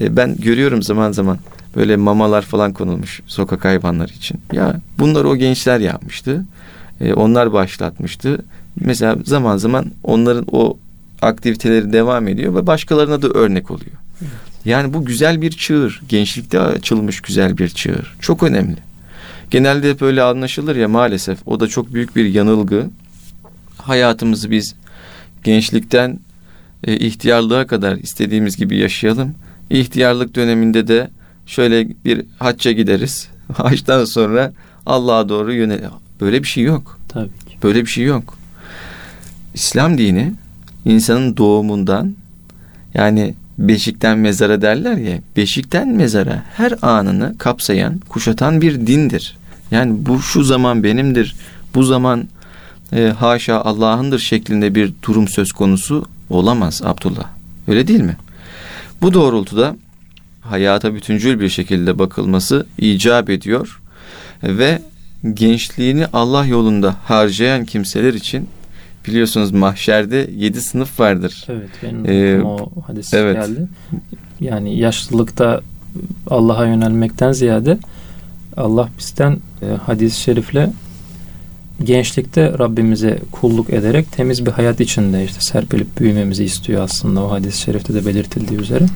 [0.00, 1.38] e, ben görüyorum zaman zaman
[1.76, 4.40] böyle mamalar falan konulmuş sokak hayvanları için.
[4.52, 6.44] Ya bunları o gençler yapmıştı.
[7.00, 8.38] E, onlar başlatmıştı.
[8.80, 10.78] Mesela zaman zaman onların o
[11.22, 13.96] aktiviteleri devam ediyor ve başkalarına da örnek oluyor.
[14.22, 14.32] Evet.
[14.64, 16.02] Yani bu güzel bir çığır.
[16.08, 18.16] Gençlikte açılmış güzel bir çığır.
[18.20, 18.76] Çok önemli.
[19.50, 21.38] Genelde hep öyle anlaşılır ya maalesef.
[21.46, 22.86] O da çok büyük bir yanılgı.
[23.76, 24.74] Hayatımızı biz
[25.44, 26.20] gençlikten
[26.84, 29.34] e, ihtiyarlığa kadar istediğimiz gibi yaşayalım.
[29.70, 31.10] İhtiyarlık döneminde de
[31.46, 33.28] şöyle bir hacca gideriz.
[33.52, 34.52] Haçtan sonra
[34.86, 35.80] Allah'a doğru yönel.
[36.20, 36.98] Böyle bir şey yok.
[37.08, 37.58] Tabii ki.
[37.62, 38.38] Böyle bir şey yok.
[39.54, 40.32] İslam dini
[40.84, 42.14] insanın doğumundan
[42.94, 49.36] yani beşikten mezara derler ya beşikten mezara her anını kapsayan kuşatan bir dindir.
[49.70, 51.36] Yani bu şu zaman benimdir
[51.74, 52.28] bu zaman
[52.92, 57.26] e, haşa Allah'ındır şeklinde bir durum söz konusu olamaz Abdullah.
[57.68, 58.16] Öyle değil mi?
[59.02, 59.76] Bu doğrultuda
[60.40, 63.80] hayata bütüncül bir şekilde bakılması icap ediyor
[64.42, 64.82] ve
[65.34, 68.48] gençliğini Allah yolunda harcayan kimseler için
[69.06, 71.44] biliyorsunuz mahşerde yedi sınıf vardır.
[71.48, 73.36] Evet benim ee, o hadis evet.
[73.36, 73.68] geldi.
[74.40, 75.60] Yani yaşlılıkta
[76.30, 77.78] Allah'a yönelmekten ziyade
[78.56, 80.70] Allah bizden e, hadis-i şerifle
[81.84, 87.60] gençlikte Rabbimize kulluk ederek temiz bir hayat içinde işte serpilip büyümemizi istiyor aslında o hadis-i
[87.60, 88.86] şerifte de belirtildiği üzere.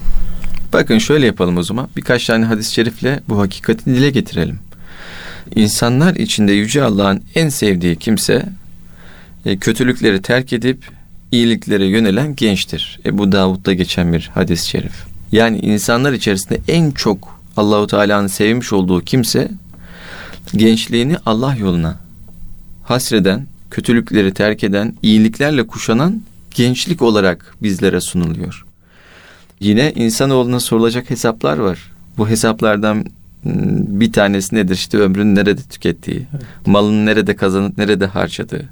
[0.73, 1.89] Bakın şöyle yapalım o zaman.
[1.97, 4.59] Birkaç tane hadis-i şerifle bu hakikati dile getirelim.
[5.55, 8.47] İnsanlar içinde Yüce Allah'ın en sevdiği kimse
[9.47, 10.85] e, kötülükleri terk edip
[11.33, 13.01] iyiliklere yönelen gençtir.
[13.07, 14.93] Ebu Davud'da geçen bir hadis-i şerif.
[15.33, 19.49] Yani insanlar içerisinde en çok Allahu Teala'nın sevmiş olduğu kimse
[20.57, 21.97] gençliğini Allah yoluna
[22.85, 26.23] hasreden, kötülükleri terk eden, iyiliklerle kuşanan
[26.55, 28.65] gençlik olarak bizlere sunuluyor.
[29.61, 31.93] Yine insanoğluna sorulacak hesaplar var.
[32.19, 33.05] Bu hesaplardan ıı,
[34.01, 34.75] bir tanesi nedir?
[34.75, 36.67] İşte ömrünü nerede tükettiği, evet.
[36.67, 38.69] malını nerede kazanıp nerede harcadığı,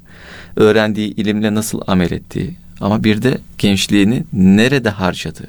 [0.56, 5.48] öğrendiği ilimle nasıl amel ettiği ama bir de gençliğini nerede harcadığı.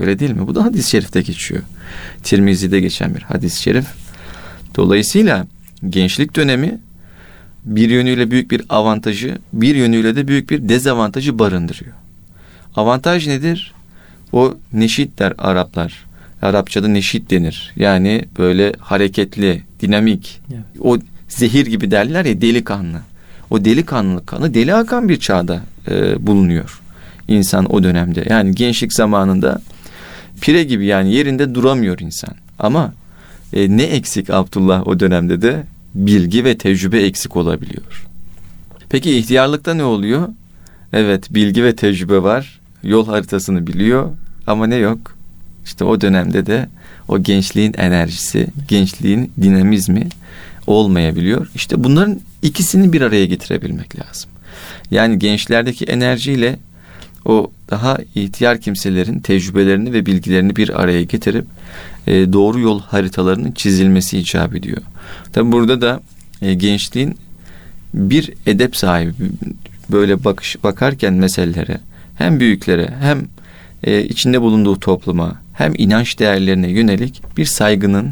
[0.00, 0.46] Öyle değil mi?
[0.46, 1.62] Bu da hadis-i şerifte geçiyor.
[2.22, 3.86] Tirmizi'de geçen bir hadis-i şerif.
[4.76, 5.46] Dolayısıyla
[5.90, 6.80] gençlik dönemi
[7.64, 11.92] bir yönüyle büyük bir avantajı, bir yönüyle de büyük bir dezavantajı barındırıyor.
[12.76, 13.74] Avantaj nedir?
[14.32, 16.04] O neşit der Araplar.
[16.42, 17.72] Arapçada neşit denir.
[17.76, 20.40] Yani böyle hareketli, dinamik.
[20.52, 20.64] Evet.
[20.80, 20.98] O
[21.28, 23.00] zehir gibi derler ya delikanlı.
[23.50, 26.82] O delikanlı kanı deli akan bir çağda e, bulunuyor
[27.28, 28.24] insan o dönemde.
[28.30, 29.60] Yani gençlik zamanında
[30.40, 32.34] pire gibi yani yerinde duramıyor insan.
[32.58, 32.94] Ama
[33.52, 35.62] e, ne eksik Abdullah o dönemde de
[35.94, 38.06] bilgi ve tecrübe eksik olabiliyor.
[38.88, 40.28] Peki ihtiyarlıkta ne oluyor?
[40.92, 42.60] Evet bilgi ve tecrübe var.
[42.82, 44.10] Yol haritasını biliyor
[44.46, 45.16] ama ne yok?
[45.64, 46.68] İşte o dönemde de
[47.08, 50.08] o gençliğin enerjisi, gençliğin dinamizmi
[50.66, 51.48] olmayabiliyor.
[51.54, 54.30] İşte bunların ikisini bir araya getirebilmek lazım.
[54.90, 56.58] Yani gençlerdeki enerjiyle
[57.24, 61.44] o daha ihtiyar kimselerin tecrübelerini ve bilgilerini bir araya getirip
[62.06, 64.82] e, doğru yol haritalarının çizilmesi icap ediyor.
[65.32, 66.00] Tabi burada da
[66.42, 67.16] e, gençliğin
[67.94, 69.12] bir edep sahibi
[69.90, 71.80] böyle bakış bakarken meselelere
[72.14, 73.22] hem büyüklere hem
[73.84, 78.10] e, içinde bulunduğu topluma hem inanç değerlerine yönelik bir saygının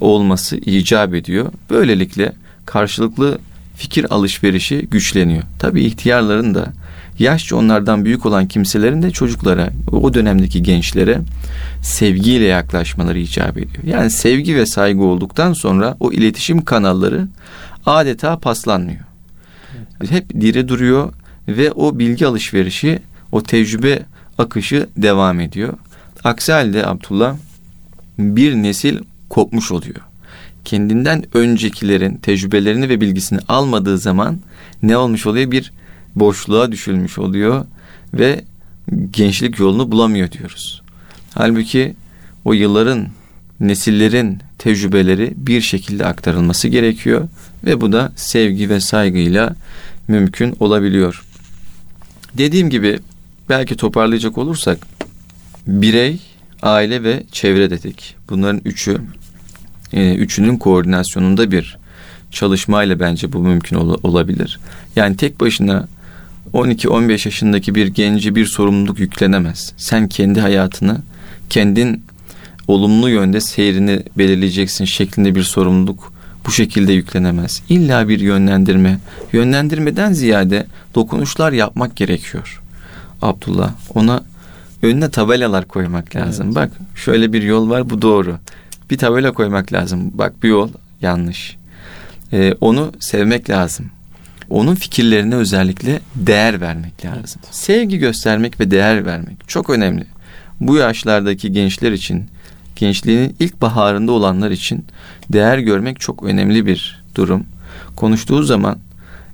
[0.00, 1.52] olması icap ediyor.
[1.70, 2.32] Böylelikle
[2.66, 3.38] karşılıklı
[3.76, 5.42] fikir alışverişi güçleniyor.
[5.58, 6.72] Tabi ihtiyarların da
[7.18, 11.20] yaşça onlardan büyük olan kimselerin de çocuklara, o dönemdeki gençlere
[11.82, 13.84] sevgiyle yaklaşmaları icap ediyor.
[13.84, 17.28] Yani sevgi ve saygı olduktan sonra o iletişim kanalları
[17.86, 19.00] adeta paslanmıyor.
[20.08, 21.12] Hep diri duruyor
[21.48, 22.98] ve o bilgi alışverişi,
[23.32, 24.02] o tecrübe
[24.38, 25.72] akışı devam ediyor.
[26.24, 27.36] Aksi halde Abdullah
[28.18, 28.98] bir nesil
[29.28, 30.00] kopmuş oluyor.
[30.64, 34.38] Kendinden öncekilerin tecrübelerini ve bilgisini almadığı zaman
[34.82, 35.50] ne olmuş oluyor?
[35.50, 35.72] Bir
[36.16, 37.64] boşluğa düşülmüş oluyor
[38.14, 38.44] ve
[39.10, 40.82] gençlik yolunu bulamıyor diyoruz.
[41.34, 41.94] Halbuki
[42.44, 43.08] o yılların,
[43.60, 47.28] nesillerin tecrübeleri bir şekilde aktarılması gerekiyor
[47.64, 49.56] ve bu da sevgi ve saygıyla
[50.08, 51.24] mümkün olabiliyor.
[52.38, 52.98] Dediğim gibi
[53.48, 54.78] belki toparlayacak olursak
[55.66, 56.20] birey,
[56.62, 58.16] aile ve çevre dedik.
[58.30, 59.00] Bunların üçü
[59.92, 61.78] e, üçünün koordinasyonunda bir
[62.30, 64.60] çalışmayla bence bu mümkün ol- olabilir.
[64.96, 65.88] Yani tek başına
[66.54, 69.72] 12-15 yaşındaki bir genci bir sorumluluk yüklenemez.
[69.76, 70.98] Sen kendi hayatını,
[71.50, 72.04] kendin
[72.68, 76.12] olumlu yönde seyrini belirleyeceksin şeklinde bir sorumluluk
[76.46, 77.62] bu şekilde yüklenemez.
[77.68, 78.98] İlla bir yönlendirme,
[79.32, 82.62] yönlendirmeden ziyade dokunuşlar yapmak gerekiyor.
[83.22, 84.24] Abdullah ona
[84.82, 86.46] önüne tabelalar koymak lazım.
[86.46, 86.56] Evet.
[86.56, 88.38] Bak şöyle bir yol var bu doğru.
[88.90, 90.10] Bir tabela koymak lazım.
[90.14, 90.68] Bak bir yol
[91.00, 91.56] yanlış.
[92.32, 93.90] Ee, onu sevmek lazım.
[94.52, 97.40] Onun fikirlerine özellikle değer vermek lazım.
[97.44, 97.54] Evet.
[97.54, 100.04] Sevgi göstermek ve değer vermek çok önemli.
[100.60, 102.24] Bu yaşlardaki gençler için,
[102.76, 104.84] gençliğinin ilk baharında olanlar için
[105.32, 107.44] değer görmek çok önemli bir durum.
[107.96, 108.78] Konuştuğu zaman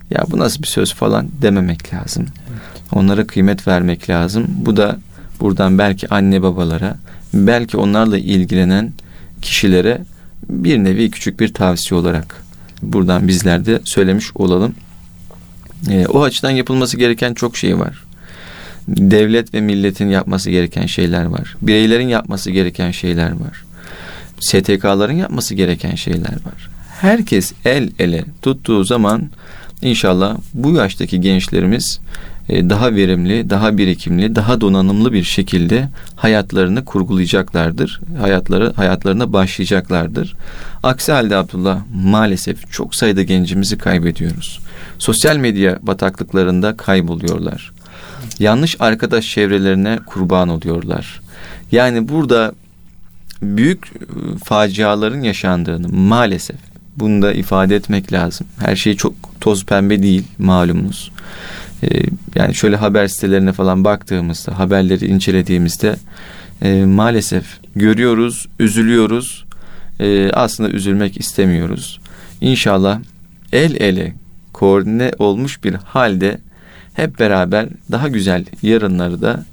[0.09, 2.25] ya bu nasıl bir söz falan dememek lazım.
[2.49, 2.61] Evet.
[2.91, 4.45] Onlara kıymet vermek lazım.
[4.49, 4.99] Bu da
[5.39, 6.97] buradan belki anne babalara,
[7.33, 8.93] belki onlarla ilgilenen
[9.41, 10.01] kişilere
[10.49, 12.43] bir nevi küçük bir tavsiye olarak
[12.81, 14.75] buradan bizler de söylemiş olalım.
[15.89, 18.03] E, o açıdan yapılması gereken çok şey var.
[18.87, 21.55] Devlet ve milletin yapması gereken şeyler var.
[21.61, 23.63] Bireylerin yapması gereken şeyler var.
[24.39, 26.69] STK'ların yapması gereken şeyler var.
[27.01, 29.29] Herkes el ele tuttuğu zaman
[29.81, 31.99] inşallah bu yaştaki gençlerimiz
[32.49, 38.01] daha verimli, daha birikimli, daha donanımlı bir şekilde hayatlarını kurgulayacaklardır.
[38.21, 40.35] Hayatları hayatlarına başlayacaklardır.
[40.83, 44.59] Aksi halde Abdullah maalesef çok sayıda gencimizi kaybediyoruz.
[44.99, 47.71] Sosyal medya bataklıklarında kayboluyorlar.
[48.39, 51.21] Yanlış arkadaş çevrelerine kurban oluyorlar.
[51.71, 52.53] Yani burada
[53.41, 56.57] büyük e, faciaların yaşandığını maalesef
[56.97, 58.47] bunu da ifade etmek lazım.
[58.59, 61.11] Her şey çok toz pembe değil malumunuz.
[61.83, 61.87] Ee,
[62.39, 65.95] yani şöyle haber sitelerine falan baktığımızda, haberleri incelediğimizde
[66.61, 69.45] e, maalesef görüyoruz, üzülüyoruz.
[69.99, 71.99] E, aslında üzülmek istemiyoruz.
[72.41, 72.99] İnşallah
[73.53, 74.13] el ele
[74.53, 76.37] koordine olmuş bir halde
[76.93, 79.45] hep beraber daha güzel yarınları da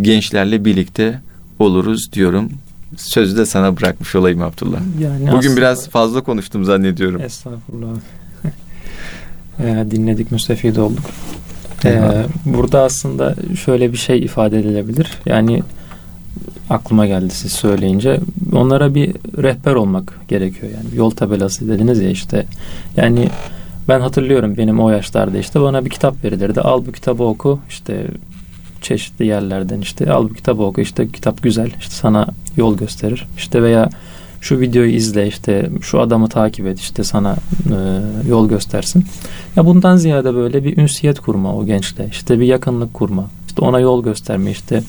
[0.00, 1.20] gençlerle birlikte
[1.58, 2.50] oluruz diyorum.
[2.96, 4.80] Sözü de sana bırakmış olayım Abdullah.
[5.00, 5.56] Yani Bugün aslında...
[5.56, 7.22] biraz fazla konuştum zannediyorum.
[7.22, 7.88] Estağfurullah.
[9.90, 11.04] dinledik, müstefid olduk.
[11.84, 15.10] Ee, burada aslında şöyle bir şey ifade edilebilir.
[15.26, 15.62] Yani
[16.70, 18.20] aklıma geldi siz söyleyince.
[18.52, 20.72] Onlara bir rehber olmak gerekiyor.
[20.72, 22.46] Yani yol tabelası dediniz ya işte.
[22.96, 23.28] Yani
[23.88, 26.60] ben hatırlıyorum benim o yaşlarda işte bana bir kitap verilirdi.
[26.60, 27.60] Al bu kitabı oku.
[27.68, 28.06] işte
[28.82, 30.80] çeşitli yerlerden işte al bu kitabı oku.
[30.80, 31.70] işte kitap güzel.
[31.80, 32.26] işte sana
[32.56, 33.26] yol gösterir.
[33.36, 33.88] işte veya
[34.40, 37.36] şu videoyu izle işte şu adamı takip et işte sana
[37.70, 39.04] e, yol göstersin.
[39.56, 43.80] Ya bundan ziyade böyle bir ünsiyet kurma o gençle işte bir yakınlık kurma işte ona
[43.80, 44.82] yol gösterme işte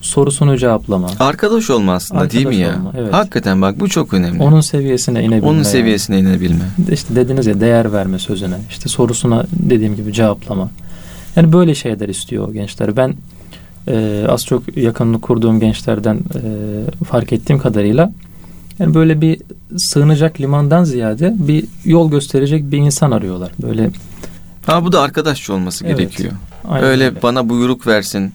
[0.00, 1.08] sorusunu cevaplama.
[1.18, 2.76] Arkadaş olma aslında Arkadaş değil mi ya?
[2.76, 3.12] Olma, evet.
[3.12, 4.42] Hakikaten bak bu çok önemli.
[4.42, 5.48] Onun seviyesine inebilme.
[5.48, 6.28] Onun seviyesine yani.
[6.28, 6.64] inebilme.
[6.92, 8.56] İşte dediniz ya değer verme sözüne.
[8.70, 10.70] işte sorusuna dediğim gibi cevaplama.
[11.36, 12.96] Yani böyle şeyler istiyor o gençler.
[12.96, 13.14] Ben
[13.88, 18.12] e, az çok yakınlık kurduğum gençlerden e, fark ettiğim kadarıyla
[18.80, 19.40] yani böyle bir
[19.76, 23.52] sığınacak limandan ziyade bir yol gösterecek bir insan arıyorlar.
[23.62, 23.90] Böyle
[24.66, 26.32] Ha bu da arkadaşçı olması evet, gerekiyor.
[26.68, 28.32] Aynen öyle, öyle bana buyruk versin.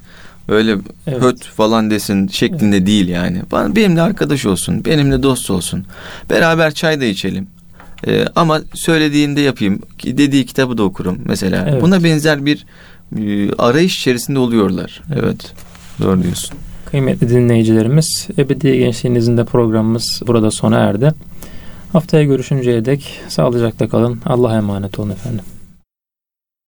[0.48, 0.78] Öyle
[1.08, 1.22] evet.
[1.22, 2.88] höt falan desin şeklinde evet.
[2.88, 3.42] değil yani.
[3.52, 5.86] Bana benimle arkadaş olsun, benimle dost olsun.
[6.30, 7.48] Beraber çay da içelim.
[8.08, 9.82] Ee, ama söylediğinde yapayım.
[10.04, 11.68] Dediği kitabı da okurum mesela.
[11.70, 11.82] Evet.
[11.82, 12.66] Buna benzer bir
[13.18, 15.02] e, arayış içerisinde oluyorlar.
[15.14, 15.24] Evet.
[15.24, 15.54] evet.
[16.02, 16.58] Doğru diyorsun.
[16.96, 21.12] Kıymetli dinleyicilerimiz, Ebedi Gençliğinizin de programımız burada sona erdi.
[21.94, 24.20] Haftaya görüşünceye dek sağlıcakla kalın.
[24.26, 25.46] Allah'a emanet olun efendim.